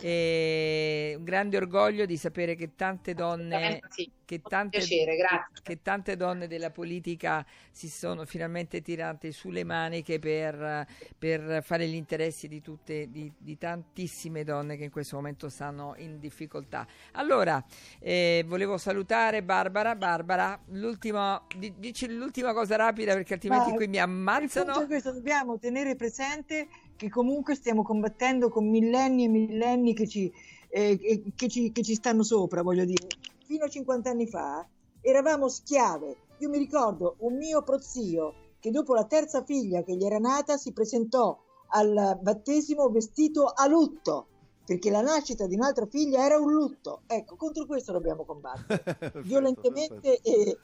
E 0.00 1.14
un 1.16 1.24
grande 1.24 1.56
orgoglio 1.56 2.04
di 2.04 2.16
sapere 2.16 2.54
che 2.54 2.74
tante 2.74 3.14
donne, 3.14 3.80
sì, 3.88 4.10
che 4.24 4.42
tante, 4.46 4.78
piacere, 4.78 5.16
che 5.62 5.80
tante 5.82 6.16
donne 6.16 6.46
della 6.46 6.70
politica 6.70 7.44
si 7.70 7.88
sono 7.88 8.26
finalmente 8.26 8.82
tirate 8.82 9.32
sulle 9.32 9.64
maniche 9.64 10.18
per, 10.18 10.86
per 11.16 11.62
fare 11.62 11.86
gli 11.86 11.94
interessi 11.94 12.48
di 12.48 12.60
tutte, 12.60 13.10
di, 13.10 13.32
di 13.36 13.56
tantissime 13.56 14.44
donne 14.44 14.76
che 14.76 14.84
in 14.84 14.90
questo 14.90 15.16
momento 15.16 15.48
stanno 15.48 15.94
in 15.96 16.18
difficoltà. 16.18 16.86
Allora, 17.12 17.64
eh, 18.00 18.44
volevo 18.46 18.76
salutare 18.76 19.42
Barbara. 19.42 19.94
Barbara, 19.94 20.60
l'ultima, 20.68 21.42
di- 21.56 21.74
dici 21.78 22.12
l'ultima 22.12 22.52
cosa 22.52 22.76
rapida 22.76 23.14
perché 23.14 23.34
altrimenti 23.34 23.70
Ma 23.70 23.76
qui 23.76 23.88
mi 23.88 23.98
ammazzano. 23.98 24.86
questo, 24.86 25.12
dobbiamo 25.12 25.58
tenere 25.58 25.96
presente 25.96 26.68
che 26.96 27.08
comunque 27.08 27.54
stiamo 27.54 27.82
combattendo 27.82 28.48
con 28.48 28.68
millenni 28.68 29.24
e 29.24 29.28
millenni 29.28 29.94
che 29.94 30.06
ci, 30.06 30.32
eh, 30.68 30.98
che- 31.34 31.48
ci, 31.48 31.72
che 31.72 31.82
ci 31.82 31.94
stanno 31.94 32.22
sopra, 32.22 32.62
voglio 32.62 32.84
dire. 32.84 33.06
Fino 33.44 33.64
a 33.64 33.68
50 33.68 34.10
anni 34.10 34.26
fa 34.26 34.66
eravamo 35.00 35.48
schiave. 35.48 36.16
Io 36.38 36.48
mi 36.48 36.58
ricordo 36.58 37.16
un 37.18 37.36
mio 37.36 37.62
prozio 37.62 38.34
che 38.58 38.70
dopo 38.70 38.94
la 38.94 39.04
terza 39.04 39.44
figlia 39.44 39.82
che 39.82 39.94
gli 39.94 40.04
era 40.04 40.18
nata 40.18 40.56
si 40.56 40.72
presentò 40.72 41.38
al 41.68 42.18
battesimo 42.20 42.88
vestito 42.88 43.44
a 43.46 43.66
lutto, 43.66 44.26
perché 44.64 44.90
la 44.90 45.02
nascita 45.02 45.46
di 45.46 45.54
un'altra 45.54 45.86
figlia 45.86 46.24
era 46.24 46.38
un 46.38 46.52
lutto. 46.52 47.02
Ecco, 47.06 47.36
contro 47.36 47.66
questo 47.66 47.92
dobbiamo 47.92 48.24
combattere, 48.24 49.22
violentemente 49.22 50.20
e- 50.22 50.58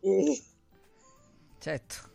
e 0.00 0.42
Certo. 1.58 2.10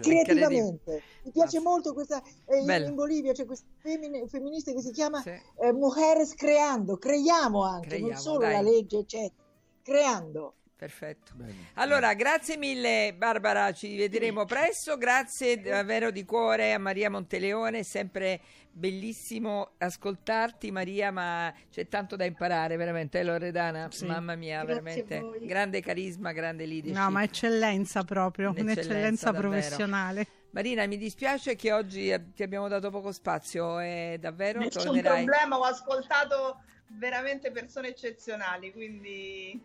Creativamente. 0.00 1.02
Mi 1.24 1.30
piace 1.30 1.60
molto 1.60 1.92
questa, 1.92 2.22
eh, 2.46 2.58
in 2.86 2.94
Bolivia 2.94 3.32
c'è 3.32 3.44
questa 3.44 3.66
femmine- 3.78 4.26
femminista 4.26 4.72
che 4.72 4.80
si 4.80 4.90
chiama 4.90 5.20
Sì. 5.20 5.30
eh, 5.30 5.72
Mujeres 5.72 6.34
Creando, 6.34 6.96
creiamo 6.96 7.62
anche, 7.64 7.88
Creiamo, 7.88 8.08
non 8.12 8.18
solo 8.20 8.38
dai. 8.40 8.52
la 8.52 8.60
legge, 8.62 8.98
eccetera, 8.98 9.44
creando. 9.82 10.54
Perfetto. 10.80 11.32
Allora, 11.74 12.14
grazie 12.14 12.56
mille 12.56 13.12
Barbara, 13.14 13.70
ci 13.70 13.98
vedremo 13.98 14.46
presto. 14.46 14.96
Grazie 14.96 15.60
davvero 15.60 16.10
di 16.10 16.24
cuore 16.24 16.72
a 16.72 16.78
Maria 16.78 17.10
Monteleone, 17.10 17.80
è 17.80 17.82
sempre 17.82 18.40
bellissimo 18.72 19.72
ascoltarti 19.76 20.70
Maria, 20.70 21.10
ma 21.10 21.52
c'è 21.70 21.86
tanto 21.86 22.16
da 22.16 22.24
imparare 22.24 22.76
veramente, 22.76 23.18
eh, 23.18 23.24
Loredana? 23.24 23.88
Sì. 23.90 24.06
Mamma 24.06 24.36
mia, 24.36 24.64
Grazie 24.64 25.04
veramente 25.04 25.46
grande 25.46 25.82
carisma, 25.82 26.32
grande 26.32 26.64
leadership. 26.64 26.98
No, 26.98 27.10
ma 27.10 27.24
eccellenza 27.24 28.02
proprio, 28.02 28.48
Un'eccellenza, 28.48 28.80
un'eccellenza 28.80 29.32
professionale. 29.34 30.26
Marina, 30.52 30.86
mi 30.86 30.96
dispiace 30.96 31.56
che 31.56 31.72
oggi 31.72 32.10
ti 32.34 32.42
abbiamo 32.42 32.68
dato 32.68 32.88
poco 32.88 33.12
spazio, 33.12 33.78
è 33.80 34.16
davvero 34.18 34.60
Nessun 34.60 34.82
tornerai. 34.82 35.24
problema, 35.24 35.58
ho 35.58 35.64
ascoltato 35.64 36.62
veramente 36.86 37.50
persone 37.50 37.88
eccezionali, 37.88 38.72
quindi 38.72 39.62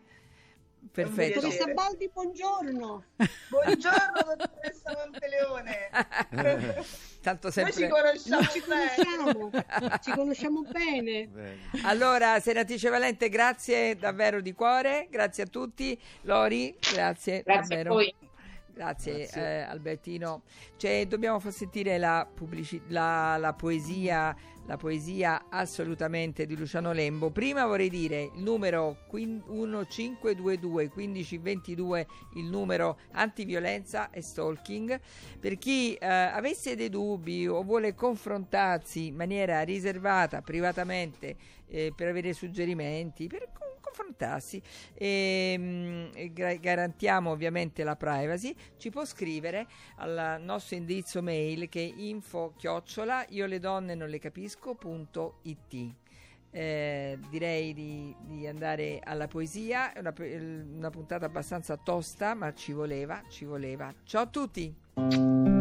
Perfetto. 0.92 1.40
Dottoressa 1.42 1.74
Baldi, 1.74 2.10
buongiorno. 2.14 3.04
buongiorno 3.50 4.36
dottoressa 4.38 4.94
Monteleone. 4.96 5.90
Tanto 7.22 7.52
Noi 7.54 7.72
sempre 7.72 7.74
ci 7.74 7.88
conosciamo 7.88 8.42
Ci 8.44 8.64
bene. 8.68 8.94
conosciamo, 8.96 9.98
ci 10.04 10.12
conosciamo 10.12 10.62
bene. 10.62 11.30
Allora, 11.84 12.40
senatrice 12.40 12.90
Valente, 12.90 13.30
grazie 13.30 13.96
davvero 13.96 14.42
di 14.42 14.54
cuore, 14.54 15.08
grazie 15.10 15.44
a 15.44 15.48
tutti. 15.48 16.00
Lori, 16.22 16.76
grazie, 16.94 17.42
Grazie 17.44 17.54
a 17.54 17.60
davvero. 17.62 17.94
voi. 17.94 18.14
Grazie, 18.76 19.30
eh, 19.30 19.62
Albertino. 19.62 20.44
Cioè, 20.76 21.06
dobbiamo 21.08 21.40
far 21.40 21.54
sentire 21.54 21.98
la, 21.98 22.28
pubblici- 22.32 22.82
la, 22.90 23.38
la 23.38 23.54
poesia, 23.54 24.36
la 24.66 24.78
poesia 24.78 25.46
assolutamente 25.50 26.46
di 26.46 26.56
Luciano 26.56 26.92
Lembo. 26.92 27.30
Prima 27.30 27.66
vorrei 27.66 27.90
dire 27.90 28.32
il 28.36 28.42
numero 28.42 28.98
quin- 29.08 29.44
1522 29.48 30.92
1522, 30.94 32.08
il 32.36 32.46
numero 32.46 32.98
antiviolenza 33.12 34.10
e 34.10 34.22
stalking. 34.22 35.00
Per 35.40 35.58
chi 35.58 35.94
eh, 35.96 36.06
avesse 36.08 36.76
dei 36.76 36.90
dubbi 36.90 37.48
o 37.48 37.64
vuole 37.64 37.94
confrontarsi 37.94 39.08
in 39.08 39.16
maniera 39.16 39.62
riservata, 39.62 40.42
privatamente, 40.42 41.36
eh, 41.68 41.94
per 41.96 42.08
avere 42.08 42.34
suggerimenti, 42.34 43.28
per 43.28 43.50
confrontarsi 43.86 44.62
e, 44.94 45.56
mm, 45.58 46.06
e 46.16 46.60
garantiamo 46.60 47.30
ovviamente 47.30 47.84
la 47.84 47.96
privacy. 47.96 48.56
Ci 48.78 48.90
può 48.90 49.06
scrivere 49.06 49.68
al 49.98 50.42
nostro 50.42 50.76
indirizzo 50.76 51.22
mail 51.22 51.70
che 51.70 51.82
è 51.82 51.94
info 52.02 52.54
chiocciola 52.58 53.26
io 53.30 53.46
le 53.46 53.60
donne 53.60 53.96
non 53.96 54.10
le 54.10 54.20
capisco.it 54.20 55.94
eh, 56.52 57.20
direi 57.30 57.74
di, 57.74 58.16
di 58.22 58.48
andare 58.48 59.02
alla 59.04 59.28
poesia 59.28 59.92
una, 59.98 60.14
una 60.18 60.90
puntata 60.90 61.26
abbastanza 61.26 61.76
tosta 61.76 62.34
ma 62.34 62.54
ci 62.54 62.72
voleva 62.72 63.22
ci 63.30 63.46
voleva. 63.46 63.94
Ciao 64.04 64.22
a 64.22 64.28
tutti 64.28 65.55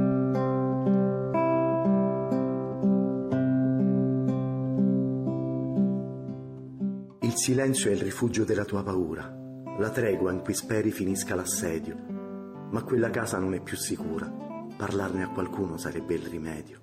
Il 7.34 7.40
silenzio 7.40 7.90
è 7.90 7.94
il 7.94 8.00
rifugio 8.00 8.44
della 8.44 8.64
tua 8.64 8.84
paura, 8.84 9.28
la 9.80 9.90
tregua 9.90 10.30
in 10.30 10.40
cui 10.40 10.54
speri 10.54 10.92
finisca 10.92 11.34
l'assedio. 11.34 11.96
Ma 12.70 12.84
quella 12.84 13.10
casa 13.10 13.40
non 13.40 13.54
è 13.54 13.60
più 13.60 13.76
sicura, 13.76 14.32
parlarne 14.76 15.24
a 15.24 15.30
qualcuno 15.30 15.76
sarebbe 15.76 16.14
il 16.14 16.24
rimedio. 16.28 16.82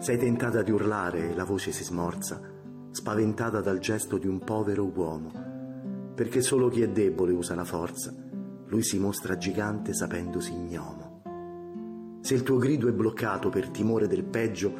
Sei 0.00 0.18
tentata 0.18 0.60
di 0.60 0.70
urlare 0.70 1.30
e 1.30 1.34
la 1.34 1.44
voce 1.44 1.72
si 1.72 1.82
smorza, 1.82 2.42
spaventata 2.90 3.62
dal 3.62 3.78
gesto 3.78 4.18
di 4.18 4.26
un 4.26 4.38
povero 4.40 4.84
uomo, 4.84 5.32
perché 6.14 6.42
solo 6.42 6.68
chi 6.68 6.82
è 6.82 6.88
debole 6.90 7.32
usa 7.32 7.54
la 7.54 7.64
forza, 7.64 8.14
lui 8.66 8.82
si 8.82 8.98
mostra 8.98 9.38
gigante 9.38 9.94
sapendosi 9.94 10.52
ignomo. 10.52 11.22
Se 12.20 12.34
il 12.34 12.42
tuo 12.42 12.58
grido 12.58 12.86
è 12.86 12.92
bloccato 12.92 13.48
per 13.48 13.70
timore 13.70 14.08
del 14.08 14.24
peggio, 14.24 14.74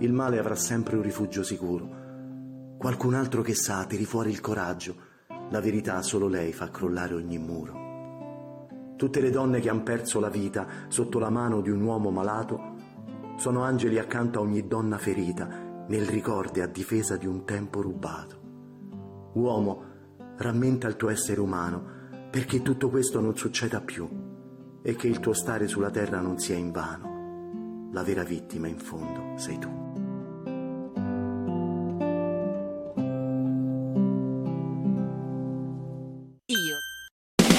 il 0.00 0.12
male 0.12 0.38
avrà 0.38 0.54
sempre 0.54 0.96
un 0.96 1.02
rifugio 1.02 1.42
sicuro. 1.42 1.97
Qualcun 2.78 3.14
altro 3.14 3.42
che 3.42 3.54
sa 3.54 3.84
tiri 3.86 4.04
fuori 4.04 4.30
il 4.30 4.40
coraggio. 4.40 4.94
La 5.50 5.60
verità 5.60 6.00
solo 6.00 6.28
lei 6.28 6.52
fa 6.52 6.70
crollare 6.70 7.12
ogni 7.12 7.36
muro. 7.36 8.94
Tutte 8.96 9.20
le 9.20 9.30
donne 9.30 9.58
che 9.58 9.68
han 9.68 9.82
perso 9.82 10.20
la 10.20 10.28
vita 10.28 10.64
sotto 10.86 11.18
la 11.18 11.28
mano 11.28 11.60
di 11.60 11.70
un 11.70 11.80
uomo 11.80 12.10
malato 12.10 12.76
sono 13.36 13.62
angeli 13.64 13.98
accanto 13.98 14.38
a 14.38 14.42
ogni 14.42 14.68
donna 14.68 14.96
ferita 14.96 15.48
nel 15.88 16.06
ricordo 16.06 16.60
e 16.60 16.62
a 16.62 16.66
difesa 16.68 17.16
di 17.16 17.26
un 17.26 17.44
tempo 17.44 17.80
rubato. 17.80 18.40
Uomo, 19.32 19.84
rammenta 20.36 20.86
il 20.86 20.94
tuo 20.94 21.08
essere 21.08 21.40
umano 21.40 21.96
perché 22.30 22.62
tutto 22.62 22.90
questo 22.90 23.20
non 23.20 23.36
succeda 23.36 23.80
più 23.80 24.08
e 24.82 24.94
che 24.94 25.08
il 25.08 25.18
tuo 25.18 25.32
stare 25.32 25.66
sulla 25.66 25.90
terra 25.90 26.20
non 26.20 26.38
sia 26.38 26.54
invano. 26.54 27.90
La 27.92 28.04
vera 28.04 28.22
vittima 28.22 28.68
in 28.68 28.78
fondo 28.78 29.36
sei 29.36 29.58
tu. 29.58 29.77